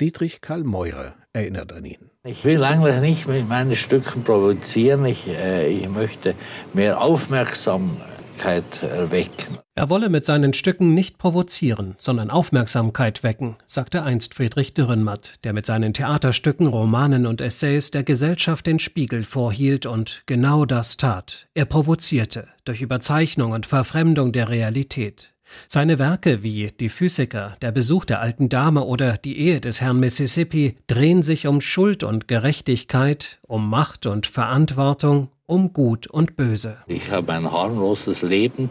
Dietrich 0.00 0.40
Karl 0.40 0.64
Meurer 0.64 1.14
erinnert 1.32 1.72
an 1.72 1.84
ihn. 1.84 2.10
Ich 2.24 2.44
will 2.44 2.64
eigentlich 2.64 3.00
nicht 3.00 3.28
mit 3.28 3.48
meinen 3.48 3.76
Stücken 3.76 4.24
provozieren. 4.24 5.04
Ich, 5.06 5.28
äh, 5.28 5.68
ich 5.68 5.88
möchte 5.88 6.34
mehr 6.72 7.00
Aufmerksamkeit 7.00 8.23
Aufmerksamkeit 8.34 8.82
erwecken. 8.82 9.58
Er 9.76 9.90
wolle 9.90 10.08
mit 10.08 10.24
seinen 10.24 10.54
Stücken 10.54 10.94
nicht 10.94 11.18
provozieren, 11.18 11.94
sondern 11.98 12.30
Aufmerksamkeit 12.30 13.22
wecken, 13.22 13.56
sagte 13.66 14.02
einst 14.02 14.34
Friedrich 14.34 14.74
Dürrenmatt, 14.74 15.44
der 15.44 15.52
mit 15.52 15.66
seinen 15.66 15.94
Theaterstücken, 15.94 16.66
Romanen 16.66 17.26
und 17.26 17.40
Essays 17.40 17.90
der 17.90 18.02
Gesellschaft 18.02 18.66
den 18.66 18.78
Spiegel 18.78 19.24
vorhielt 19.24 19.86
und 19.86 20.22
genau 20.26 20.64
das 20.64 20.96
tat. 20.96 21.46
Er 21.54 21.64
provozierte 21.64 22.48
durch 22.64 22.82
Überzeichnung 22.82 23.52
und 23.52 23.66
Verfremdung 23.66 24.32
der 24.32 24.48
Realität. 24.48 25.32
Seine 25.68 25.98
Werke 25.98 26.42
wie 26.42 26.72
Die 26.80 26.88
Physiker, 26.88 27.56
Der 27.62 27.70
Besuch 27.70 28.04
der 28.04 28.20
alten 28.20 28.48
Dame 28.48 28.84
oder 28.84 29.16
Die 29.16 29.38
Ehe 29.38 29.60
des 29.60 29.80
Herrn 29.80 30.00
Mississippi 30.00 30.74
drehen 30.86 31.22
sich 31.22 31.46
um 31.46 31.60
Schuld 31.60 32.02
und 32.02 32.26
Gerechtigkeit, 32.26 33.38
um 33.42 33.68
Macht 33.68 34.06
und 34.06 34.26
Verantwortung, 34.26 35.30
um 35.46 35.72
Gut 35.72 36.06
und 36.06 36.36
Böse. 36.36 36.78
Ich 36.86 37.10
habe 37.10 37.32
ein 37.32 37.50
harmloses 37.50 38.22
Leben 38.22 38.70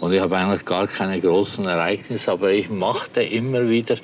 und 0.00 0.12
ich 0.12 0.20
habe 0.20 0.36
eigentlich 0.36 0.64
gar 0.64 0.86
keine 0.86 1.20
großen 1.20 1.64
Ereignisse, 1.64 2.32
aber 2.32 2.52
ich 2.52 2.70
machte 2.70 3.22
immer 3.22 3.68
wieder 3.68 3.96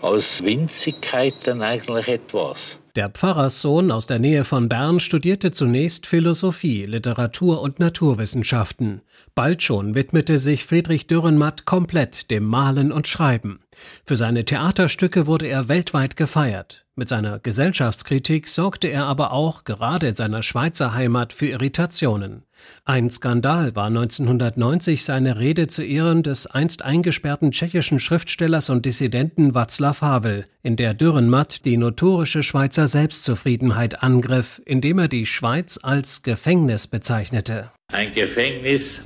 aus 0.00 0.42
Winzigkeiten 0.42 1.62
eigentlich 1.62 2.08
etwas. 2.08 2.78
Der 2.96 3.08
Pfarrerssohn 3.08 3.92
aus 3.92 4.06
der 4.06 4.18
Nähe 4.18 4.42
von 4.42 4.68
Bern 4.68 4.98
studierte 4.98 5.52
zunächst 5.52 6.08
Philosophie, 6.08 6.86
Literatur 6.86 7.62
und 7.62 7.78
Naturwissenschaften. 7.78 9.02
Bald 9.36 9.62
schon 9.62 9.94
widmete 9.94 10.38
sich 10.38 10.64
Friedrich 10.64 11.06
Dürrenmatt 11.06 11.66
komplett 11.66 12.32
dem 12.32 12.44
Malen 12.44 12.90
und 12.90 13.06
Schreiben. 13.06 13.60
Für 14.04 14.16
seine 14.16 14.44
Theaterstücke 14.44 15.26
wurde 15.26 15.46
er 15.46 15.68
weltweit 15.68 16.16
gefeiert. 16.16 16.84
Mit 16.96 17.08
seiner 17.08 17.38
Gesellschaftskritik 17.38 18.46
sorgte 18.46 18.88
er 18.88 19.06
aber 19.06 19.32
auch 19.32 19.64
gerade 19.64 20.08
in 20.08 20.14
seiner 20.14 20.42
Schweizer 20.42 20.92
Heimat 20.92 21.32
für 21.32 21.46
Irritationen. 21.46 22.42
Ein 22.84 23.08
Skandal 23.08 23.74
war 23.74 23.86
1990 23.86 25.02
seine 25.04 25.38
Rede 25.38 25.66
zu 25.66 25.82
Ehren 25.82 26.22
des 26.22 26.46
einst 26.46 26.84
eingesperrten 26.84 27.52
tschechischen 27.52 28.00
Schriftstellers 28.00 28.68
und 28.68 28.84
Dissidenten 28.84 29.52
Václav 29.52 30.02
Havel, 30.02 30.44
in 30.62 30.76
der 30.76 30.92
Dürrenmatt 30.92 31.64
die 31.64 31.78
notorische 31.78 32.42
Schweizer 32.42 32.86
Selbstzufriedenheit 32.86 34.02
angriff, 34.02 34.60
indem 34.66 34.98
er 34.98 35.08
die 35.08 35.24
Schweiz 35.24 35.78
als 35.82 36.22
Gefängnis 36.22 36.86
bezeichnete. 36.86 37.70
Ein 37.92 38.12
Gefängnis, 38.12 39.00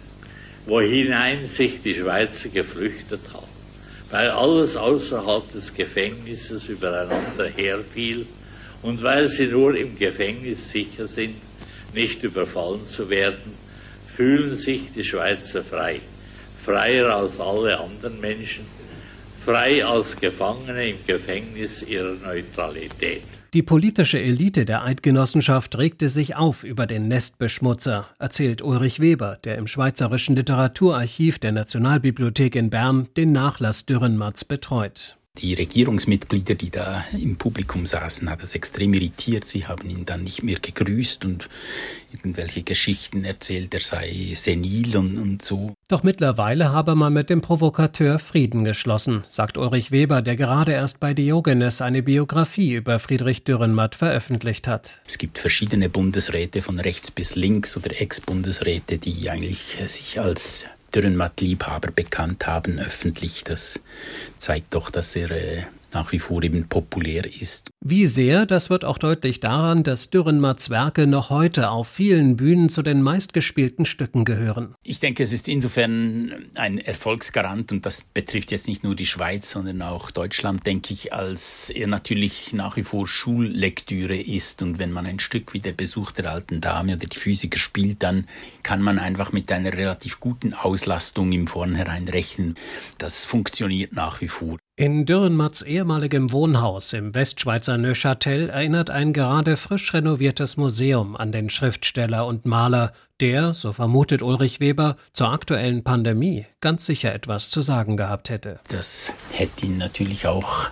wohinein 0.67 1.47
sich 1.47 1.83
die 1.83 1.95
Schweizer 1.95 2.49
geflüchtet 2.49 3.21
haben 3.33 3.44
weil 4.14 4.31
alles 4.31 4.77
außerhalb 4.77 5.50
des 5.50 5.74
Gefängnisses 5.74 6.68
übereinander 6.68 7.48
herfiel 7.48 8.29
und 8.81 9.03
weil 9.03 9.27
sie 9.27 9.48
nur 9.48 9.74
im 9.74 9.98
Gefängnis 9.98 10.70
sicher 10.70 11.09
sind, 11.09 11.35
nicht 11.92 12.22
überfallen 12.22 12.85
zu 12.85 13.11
werden, 13.11 13.57
fühlen 14.07 14.55
sich 14.55 14.92
die 14.94 15.03
Schweizer 15.03 15.64
frei, 15.64 16.00
freier 16.64 17.07
als 17.07 17.40
alle 17.40 17.77
anderen 17.77 18.20
Menschen, 18.20 18.66
frei 19.44 19.85
als 19.85 20.16
Gefangene 20.20 20.90
im 20.90 21.05
Gefängnis 21.05 21.83
ihrer 21.83 22.14
Neutralität. 22.14 23.34
Die 23.55 23.62
politische 23.62 24.21
Elite 24.21 24.64
der 24.64 24.83
Eidgenossenschaft 24.83 25.79
regte 25.79 26.09
sich 26.09 26.35
auf 26.35 26.64
über 26.64 26.88
den 26.88 27.07
Nestbeschmutzer, 27.07 28.09
erzählt 28.19 28.62
Ulrich 28.62 28.99
Weber, 28.99 29.38
der 29.45 29.59
im 29.59 29.69
Schweizerischen 29.69 30.35
Literaturarchiv 30.35 31.38
der 31.38 31.53
Nationalbibliothek 31.53 32.57
in 32.57 32.71
Bern 32.71 33.07
den 33.17 33.31
Nachlass 33.31 33.87
Dürrenmatz 33.87 34.45
betreut. 34.45 35.19
Die 35.38 35.55
Regierungsmitglieder, 35.55 36.55
die 36.55 36.70
da 36.70 37.05
im 37.12 37.37
Publikum 37.37 37.87
saßen, 37.87 38.31
hat 38.31 38.44
das 38.44 38.55
extrem 38.55 38.94
irritiert. 38.94 39.44
Sie 39.44 39.66
haben 39.66 39.90
ihn 39.90 40.07
dann 40.07 40.23
nicht 40.23 40.44
mehr 40.44 40.61
gegrüßt 40.61 41.25
und 41.25 41.49
irgendwelche 42.12 42.62
Geschichten 42.62 43.25
erzählt, 43.25 43.75
er 43.75 43.81
sei 43.81 44.33
senil 44.37 44.97
und, 44.97 45.18
und 45.18 45.44
so. 45.44 45.75
Doch 45.88 46.05
mittlerweile 46.05 46.70
habe 46.70 46.94
man 46.94 47.12
mit 47.12 47.31
dem 47.31 47.40
Provokateur 47.40 48.20
Frieden 48.20 48.62
geschlossen, 48.62 49.25
sagt 49.27 49.59
Ulrich 49.59 49.90
Weber, 49.90 50.23
der 50.23 50.37
gerade 50.37 50.70
erst 50.70 51.01
bei 51.01 51.14
Diogenes 51.14 51.83
eine 51.83 52.05
Biografie 52.05 52.75
über 52.75 53.01
Friedrich 53.01 53.42
Dürrenmatt 53.42 53.97
veröffentlicht 53.97 54.68
hat. 54.68 55.01
Es 55.05 55.18
gibt 55.18 55.38
verschiedene 55.38 55.88
Bundesräte 55.88 56.62
von 56.62 56.79
rechts 56.79 57.11
bis 57.11 57.35
links 57.35 57.77
oder 57.77 58.01
Ex-Bundesräte, 58.01 58.99
die 58.99 59.29
eigentlich 59.29 59.79
sich 59.87 60.20
als 60.20 60.66
Dürrenmatt-Liebhaber 60.95 61.91
bekannt 61.91 62.47
haben 62.47 62.79
öffentlich. 62.79 63.45
Das 63.45 63.81
zeigt 64.39 64.75
doch, 64.75 64.91
dass 64.91 65.17
er 65.17 65.31
äh, 65.31 65.63
nach 65.95 66.13
wie 66.13 66.19
vor 66.19 66.43
eben 66.43 66.69
populär 66.69 67.25
ist. 67.41 67.71
Wie 67.85 68.07
sehr, 68.07 68.47
das 68.47 68.71
wird 68.71 68.85
auch 68.85 68.99
deutlich 68.99 69.41
daran, 69.41 69.83
dass 69.83 70.11
Dürrenmatts 70.11 70.71
Werke 70.71 71.07
noch 71.07 71.31
heute 71.31 71.71
auf 71.71 71.89
vielen 71.89 72.37
Bühnen 72.37 72.69
zu 72.69 72.83
den 72.83 73.03
meistgespielten 73.03 73.87
Stücken 73.87 74.25
gehören. 74.25 74.75
Ich 74.83 75.01
denke, 75.01 75.23
es 75.23 75.33
ist 75.33 75.49
insofern 75.49 76.47
ein 76.55 76.79
Erfolgsgarant 76.79 77.73
und 77.73 77.87
das 77.87 78.01
betrifft 78.03 78.51
jetzt 78.51 78.69
nicht 78.69 78.85
nur 78.85 78.95
die 78.95 79.07
Schweiz, 79.07 79.51
sondern 79.51 79.83
auch 79.83 80.11
Deutschland, 80.11 80.67
denke 80.67 80.93
ich, 80.93 81.13
als 81.13 81.71
er 81.71 81.87
natürlich 81.87 82.53
nach 82.53 82.77
wie 82.77 82.83
vor 82.83 83.07
Schullektüre 83.07 84.17
ist 84.17 84.63
und 84.63 84.79
wenn 84.79 84.93
man 84.93 85.07
ein 85.07 85.21
Stück 85.21 85.55
wie 85.55 85.61
der 85.61 85.73
Besuch 85.73 86.11
der 86.13 86.31
alten 86.31 86.61
Dame 86.61 86.95
oder 86.97 87.07
die 87.07 87.17
Physiker 87.17 87.59
spielt, 87.59 88.03
dann 88.03 88.27
kann 88.63 88.83
man 88.83 88.99
einfach 88.99 89.33
mit 89.33 89.51
einer 89.53 89.73
relativ 89.73 90.21
guten 90.21 90.55
Auslastung 90.55 91.33
im 91.33 91.47
Vornherein 91.47 92.09
rechnen. 92.09 92.57
Das 92.99 93.25
funktioniert 93.25 93.93
nach 93.93 94.21
wie 94.21 94.29
vor. 94.29 94.59
In 94.77 95.07
Dürrenmatts 95.07 95.63
ehemaligem 95.63 96.33
Wohnhaus 96.33 96.95
im 96.95 97.15
Westschweizer 97.15 97.79
Neuchâtel 97.79 98.49
erinnert 98.49 98.91
ein 98.91 99.13
gerade 99.13 99.57
frisch 99.57 99.95
renoviertes 99.95 100.57
Museum 100.57 101.15
an 101.15 101.31
den 101.31 101.49
Schriftsteller 101.49 102.27
und 102.27 102.45
Maler, 102.45 102.93
der, 103.21 103.55
so 103.55 103.73
vermutet 103.73 104.21
Ulrich 104.21 104.59
Weber, 104.59 104.97
zur 105.13 105.31
aktuellen 105.31 105.85
Pandemie 105.85 106.47
ganz 106.61 106.87
sicher 106.87 107.15
etwas 107.15 107.51
zu 107.51 107.63
sagen 107.63 107.97
gehabt 107.97 108.31
hätte. 108.31 108.59
Das 108.67 109.13
hätte 109.31 109.67
ihn 109.67 109.79
natürlich 109.79 110.27
auch 110.27 110.71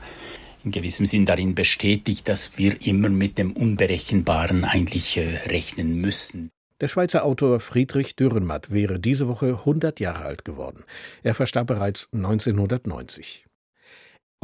in 0.65 0.73
gewissem 0.73 1.07
Sinn 1.07 1.25
darin 1.25 1.55
bestätigt, 1.55 2.27
dass 2.29 2.59
wir 2.59 2.85
immer 2.85 3.09
mit 3.09 3.39
dem 3.39 3.53
Unberechenbaren 3.53 4.65
eigentlich 4.65 5.17
äh, 5.17 5.37
rechnen 5.47 6.01
müssen. 6.01 6.51
Der 6.81 6.89
Schweizer 6.89 7.25
Autor 7.25 7.61
Friedrich 7.61 8.17
Dürrenmatt 8.17 8.73
wäre 8.73 8.99
diese 8.99 9.29
Woche 9.29 9.61
100 9.61 10.01
Jahre 10.01 10.25
alt 10.25 10.45
geworden. 10.45 10.83
Er 11.23 11.37
verstarb 11.37 11.69
bereits 11.69 12.09
1990. 12.13 13.45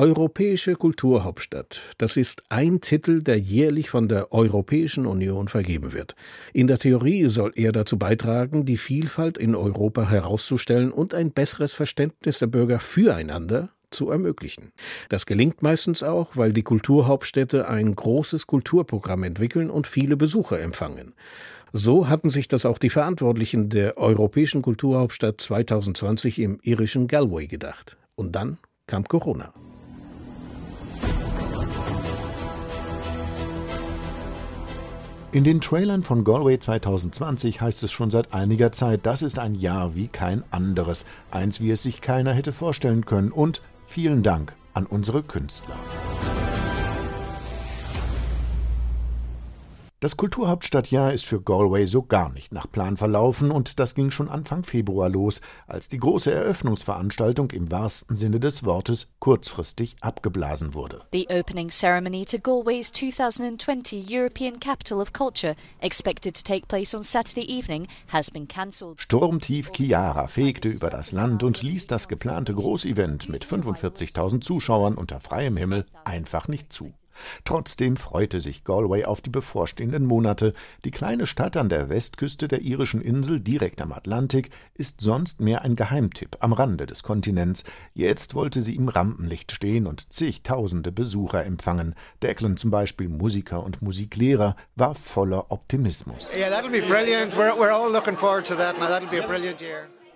Europäische 0.00 0.76
Kulturhauptstadt, 0.76 1.80
das 1.98 2.16
ist 2.16 2.44
ein 2.50 2.80
Titel, 2.80 3.20
der 3.20 3.40
jährlich 3.40 3.90
von 3.90 4.06
der 4.06 4.32
Europäischen 4.32 5.06
Union 5.06 5.48
vergeben 5.48 5.92
wird. 5.92 6.14
In 6.52 6.68
der 6.68 6.78
Theorie 6.78 7.28
soll 7.28 7.50
er 7.56 7.72
dazu 7.72 7.98
beitragen, 7.98 8.64
die 8.64 8.76
Vielfalt 8.76 9.36
in 9.36 9.56
Europa 9.56 10.08
herauszustellen 10.08 10.92
und 10.92 11.14
ein 11.14 11.32
besseres 11.32 11.72
Verständnis 11.72 12.38
der 12.38 12.46
Bürger 12.46 12.78
füreinander 12.78 13.70
zu 13.90 14.08
ermöglichen. 14.08 14.70
Das 15.08 15.26
gelingt 15.26 15.62
meistens 15.62 16.04
auch, 16.04 16.36
weil 16.36 16.52
die 16.52 16.62
Kulturhauptstädte 16.62 17.66
ein 17.66 17.96
großes 17.96 18.46
Kulturprogramm 18.46 19.24
entwickeln 19.24 19.68
und 19.68 19.88
viele 19.88 20.16
Besucher 20.16 20.60
empfangen. 20.60 21.12
So 21.72 22.08
hatten 22.08 22.30
sich 22.30 22.46
das 22.46 22.66
auch 22.66 22.78
die 22.78 22.90
Verantwortlichen 22.90 23.68
der 23.68 23.98
Europäischen 23.98 24.62
Kulturhauptstadt 24.62 25.40
2020 25.40 26.38
im 26.38 26.60
irischen 26.62 27.08
Galway 27.08 27.48
gedacht. 27.48 27.96
Und 28.14 28.36
dann 28.36 28.58
kam 28.86 29.02
Corona. 29.02 29.52
In 35.30 35.44
den 35.44 35.60
Trailern 35.60 36.02
von 36.02 36.24
Galway 36.24 36.58
2020 36.58 37.60
heißt 37.60 37.82
es 37.82 37.92
schon 37.92 38.08
seit 38.08 38.32
einiger 38.32 38.72
Zeit, 38.72 39.00
das 39.02 39.20
ist 39.20 39.38
ein 39.38 39.54
Jahr 39.54 39.94
wie 39.94 40.08
kein 40.08 40.42
anderes, 40.50 41.04
eins 41.30 41.60
wie 41.60 41.70
es 41.70 41.82
sich 41.82 42.00
keiner 42.00 42.32
hätte 42.32 42.50
vorstellen 42.50 43.04
können 43.04 43.30
und 43.30 43.60
vielen 43.86 44.22
Dank 44.22 44.56
an 44.72 44.86
unsere 44.86 45.22
Künstler. 45.22 45.76
Das 50.00 50.16
Kulturhauptstadtjahr 50.16 51.12
ist 51.12 51.26
für 51.26 51.42
Galway 51.42 51.84
so 51.84 52.04
gar 52.04 52.28
nicht 52.28 52.52
nach 52.52 52.70
Plan 52.70 52.96
verlaufen 52.96 53.50
und 53.50 53.80
das 53.80 53.96
ging 53.96 54.12
schon 54.12 54.28
Anfang 54.28 54.62
Februar 54.62 55.08
los, 55.08 55.40
als 55.66 55.88
die 55.88 55.98
große 55.98 56.30
Eröffnungsveranstaltung 56.30 57.50
im 57.50 57.72
wahrsten 57.72 58.14
Sinne 58.14 58.38
des 58.38 58.64
Wortes 58.64 59.08
kurzfristig 59.18 59.96
abgeblasen 60.00 60.74
wurde. 60.74 61.00
The 61.12 61.26
opening 61.30 61.70
ceremony 61.70 62.24
to 62.26 62.38
Galway's 62.38 62.92
2020 62.92 64.08
European 64.08 64.60
Capital 64.60 65.00
of 65.00 65.12
Culture, 65.12 65.56
expected 65.80 66.36
to 66.36 66.44
take 66.44 66.68
place 66.68 66.94
on 66.94 67.02
Saturday 67.02 67.50
evening, 67.50 67.88
has 68.06 68.30
been 68.30 68.46
cancelled. 68.46 69.00
Sturmtief 69.00 69.72
Chiara 69.72 70.28
fegte 70.28 70.68
über 70.68 70.90
das 70.90 71.10
Land 71.10 71.42
und 71.42 71.60
ließ 71.60 71.88
das 71.88 72.06
geplante 72.06 72.54
Großevent 72.54 73.28
mit 73.28 73.44
45.000 73.44 74.42
Zuschauern 74.42 74.94
unter 74.94 75.18
freiem 75.18 75.56
Himmel 75.56 75.86
einfach 76.04 76.46
nicht 76.46 76.72
zu. 76.72 76.92
Trotzdem 77.44 77.96
freute 77.96 78.40
sich 78.40 78.64
Galway 78.64 79.04
auf 79.04 79.20
die 79.20 79.30
bevorstehenden 79.30 80.04
Monate. 80.04 80.54
Die 80.84 80.90
kleine 80.90 81.26
Stadt 81.26 81.56
an 81.56 81.68
der 81.68 81.88
Westküste 81.88 82.48
der 82.48 82.62
irischen 82.62 83.00
Insel 83.00 83.40
direkt 83.40 83.80
am 83.80 83.92
Atlantik 83.92 84.50
ist 84.74 85.00
sonst 85.00 85.40
mehr 85.40 85.62
ein 85.62 85.76
Geheimtipp 85.76 86.38
am 86.40 86.52
Rande 86.52 86.86
des 86.86 87.02
Kontinents. 87.02 87.64
Jetzt 87.94 88.34
wollte 88.34 88.60
sie 88.60 88.76
im 88.76 88.88
Rampenlicht 88.88 89.52
stehen 89.52 89.86
und 89.86 90.12
zigtausende 90.12 90.92
Besucher 90.92 91.44
empfangen. 91.44 91.94
Declan 92.22 92.56
zum 92.56 92.70
Beispiel, 92.70 93.08
Musiker 93.08 93.62
und 93.62 93.82
Musiklehrer, 93.82 94.56
war 94.76 94.94
voller 94.94 95.50
Optimismus. 95.50 96.32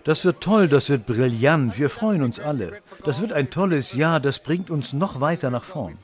Das 0.04 0.24
wird 0.24 0.40
toll, 0.40 0.68
das 0.68 0.88
wird 0.88 1.06
brillant, 1.06 1.78
wir 1.78 1.88
freuen 1.88 2.22
uns 2.22 2.40
alle. 2.40 2.80
Das 3.04 3.20
wird 3.20 3.32
ein 3.32 3.50
tolles 3.50 3.92
Jahr, 3.92 4.18
das 4.18 4.40
bringt 4.40 4.68
uns 4.68 4.92
noch 4.92 5.20
weiter 5.20 5.50
nach 5.50 5.64
vorn. 5.64 5.96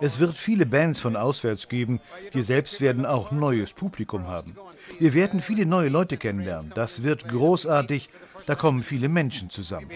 Es 0.00 0.18
wird 0.18 0.34
viele 0.34 0.66
Bands 0.66 1.00
von 1.00 1.16
auswärts 1.16 1.68
geben. 1.68 2.00
Wir 2.32 2.42
selbst 2.42 2.80
werden 2.80 3.06
auch 3.06 3.30
neues 3.30 3.72
Publikum 3.72 4.26
haben. 4.26 4.56
Wir 4.98 5.14
werden 5.14 5.40
viele 5.40 5.66
neue 5.66 5.88
Leute 5.88 6.16
kennenlernen. 6.16 6.72
Das 6.74 7.02
wird 7.02 7.28
großartig. 7.28 8.08
Da 8.46 8.54
kommen 8.54 8.82
viele 8.82 9.08
Menschen 9.08 9.50
zusammen. 9.50 9.88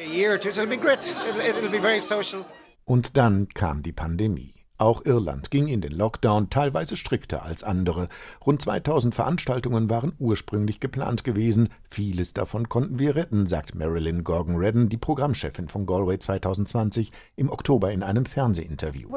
Und 2.85 3.17
dann 3.17 3.49
kam 3.49 3.83
die 3.83 3.93
Pandemie. 3.93 4.58
Auch 4.79 5.05
Irland 5.05 5.51
ging 5.51 5.67
in 5.67 5.81
den 5.81 5.91
Lockdown 5.91 6.51
teilweise 6.51 6.97
strikter 6.97 7.43
als 7.43 7.65
andere. 7.65 8.09
Rund 8.47 8.63
2000 8.63 9.13
Veranstaltungen 9.13 9.91
waren 9.91 10.13
ursprünglich 10.21 10.79
geplant 10.79 11.25
gewesen. 11.25 11.71
Vieles 11.91 12.33
davon 12.33 12.69
konnten 12.69 13.01
wir 13.01 13.17
retten, 13.17 13.49
sagt 13.49 13.75
Marilyn 13.75 14.23
Gorgon-Redden, 14.23 14.89
die 14.89 14.97
Programmchefin 14.97 15.67
von 15.69 15.85
Galway 15.85 16.21
2020, 16.21 17.11
im 17.35 17.51
Oktober 17.51 17.91
in 17.91 18.05
einem 18.05 18.25
Fernsehinterview. 18.25 19.09
Uh, 19.09 19.17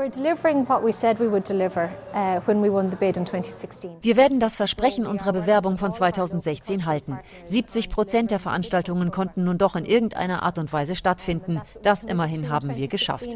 wir 4.02 4.18
werden 4.18 4.40
das 4.40 4.56
Versprechen 4.56 5.06
unserer 5.06 5.34
Bewerbung 5.34 5.78
von 5.78 5.94
2016 5.94 6.88
halten. 6.88 7.20
70 7.46 7.90
Prozent 7.92 8.32
der 8.32 8.40
Veranstaltungen 8.40 9.12
konnten 9.12 9.44
nun 9.44 9.60
doch 9.60 9.76
in 9.76 9.86
irgendeiner 9.86 10.42
Art 10.42 10.58
und 10.58 10.74
Weise 10.74 10.96
stattfinden. 10.96 11.62
Das 11.84 12.04
immerhin 12.04 12.50
haben 12.50 12.76
wir 12.76 12.88
geschafft. 12.88 13.28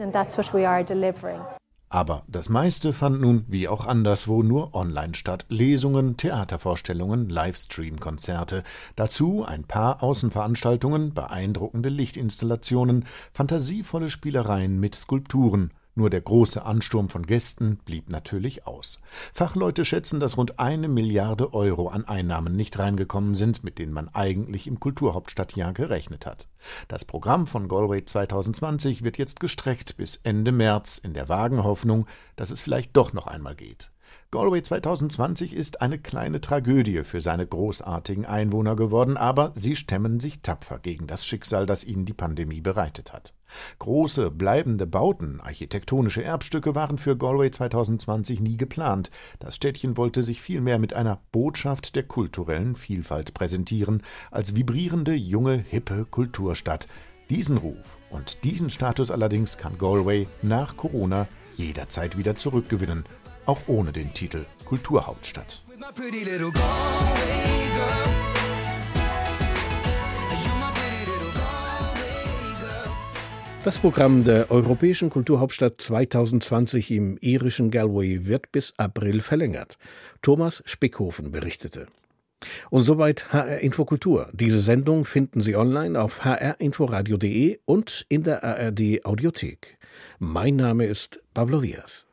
Aber 1.90 2.24
das 2.28 2.50
meiste 2.50 2.94
fand 2.94 3.22
nun, 3.22 3.46
wie 3.48 3.68
auch 3.68 3.86
anderswo, 3.86 4.44
nur 4.44 4.74
online 4.74 5.14
statt. 5.14 5.46
Lesungen, 5.50 6.18
Theatervorstellungen, 6.18 7.30
Livestream-Konzerte. 7.30 8.64
Dazu 8.96 9.46
ein 9.46 9.64
paar 9.64 10.02
Außenveranstaltungen, 10.02 11.14
beeindruckende 11.14 11.90
Lichtinstallationen, 11.90 13.06
fantasievolle 13.34 14.10
Spielereien 14.10 14.80
mit 14.80 14.96
Skulpturen. 14.96 15.72
Nur 15.98 16.10
der 16.10 16.20
große 16.20 16.66
Ansturm 16.66 17.08
von 17.08 17.26
Gästen 17.26 17.78
blieb 17.86 18.12
natürlich 18.12 18.68
aus. 18.68 19.02
Fachleute 19.34 19.86
schätzen, 19.86 20.20
dass 20.20 20.36
rund 20.36 20.60
eine 20.60 20.90
Milliarde 20.90 21.54
Euro 21.54 21.88
an 21.88 22.04
Einnahmen 22.04 22.54
nicht 22.54 22.78
reingekommen 22.78 23.34
sind, 23.34 23.64
mit 23.64 23.80
denen 23.80 23.94
man 23.94 24.10
eigentlich 24.10 24.68
im 24.68 24.82
Kulturhauptstadtjahr 24.82 25.72
gerechnet 25.72 26.26
hat. 26.26 26.50
Das 26.90 27.06
Programm 27.06 27.48
von 27.48 27.70
Galway 27.70 28.04
2020 28.04 29.04
wird 29.04 29.18
jetzt 29.18 29.40
gestreckt 29.40 29.96
bis 29.96 30.18
Ende 30.18 30.52
März 30.52 30.98
in 30.98 31.14
der 31.14 31.30
vagen 31.30 31.64
Hoffnung, 31.64 32.08
dass 32.36 32.52
es 32.52 32.60
vielleicht 32.60 32.98
doch 32.98 33.14
noch 33.14 33.28
einmal 33.28 33.56
geht. 33.56 33.94
Galway 34.32 34.62
2020 34.62 35.54
ist 35.54 35.82
eine 35.82 35.98
kleine 35.98 36.42
Tragödie 36.42 37.04
für 37.04 37.22
seine 37.22 37.48
großartigen 37.48 38.26
Einwohner 38.26 38.76
geworden, 38.76 39.16
aber 39.16 39.54
sie 39.56 39.78
stemmen 39.78 40.20
sich 40.20 40.42
tapfer 40.42 40.80
gegen 40.80 41.08
das 41.08 41.26
Schicksal, 41.26 41.66
das 41.66 41.86
ihnen 41.86 42.04
die 42.04 42.14
Pandemie 42.14 42.60
bereitet 42.60 43.14
hat. 43.14 43.35
Große, 43.80 44.32
bleibende 44.32 44.88
Bauten, 44.88 45.40
architektonische 45.42 46.24
Erbstücke 46.24 46.76
waren 46.76 46.98
für 46.98 47.18
Galway 47.18 47.52
2020 47.52 48.42
nie 48.42 48.58
geplant. 48.58 49.12
Das 49.40 49.56
Städtchen 49.56 49.98
wollte 49.98 50.24
sich 50.24 50.42
vielmehr 50.42 50.80
mit 50.80 50.94
einer 50.94 51.20
Botschaft 51.32 51.96
der 51.96 52.04
kulturellen 52.04 52.76
Vielfalt 52.76 53.34
präsentieren, 53.34 54.02
als 54.32 54.56
vibrierende, 54.56 55.14
junge, 55.14 55.58
hippe 55.58 56.06
Kulturstadt. 56.06 56.88
Diesen 57.30 57.58
Ruf 57.58 57.98
und 58.10 58.44
diesen 58.44 58.70
Status 58.70 59.10
allerdings 59.10 59.58
kann 59.58 59.78
Galway 59.78 60.28
nach 60.42 60.78
Corona 60.78 61.28
jederzeit 61.58 62.18
wieder 62.18 62.36
zurückgewinnen, 62.36 63.06
auch 63.46 63.62
ohne 63.68 63.92
den 63.92 64.14
Titel 64.14 64.46
Kulturhauptstadt. 64.66 65.62
Das 73.66 73.80
Programm 73.80 74.24
der 74.24 74.52
Europäischen 74.52 75.10
Kulturhauptstadt 75.10 75.82
2020 75.82 76.92
im 76.92 77.18
irischen 77.20 77.72
Galway 77.72 78.28
wird 78.28 78.52
bis 78.52 78.76
April 78.78 79.22
verlängert. 79.22 79.80
Thomas 80.22 80.62
Spickhofen 80.68 81.32
berichtete. 81.32 81.88
Und 82.70 82.84
soweit 82.84 83.34
HR 83.34 83.62
Infokultur. 83.62 84.30
Diese 84.34 84.62
Sendung 84.62 85.04
finden 85.04 85.42
Sie 85.42 85.56
online 85.56 86.00
auf 86.00 86.24
hrinforadio.de 86.24 87.58
und 87.66 88.06
in 88.08 88.22
der 88.22 88.44
ARD 88.44 89.04
Audiothek. 89.04 89.80
Mein 90.20 90.58
Name 90.58 90.86
ist 90.86 91.24
Pablo 91.34 91.60
Diaz. 91.60 92.05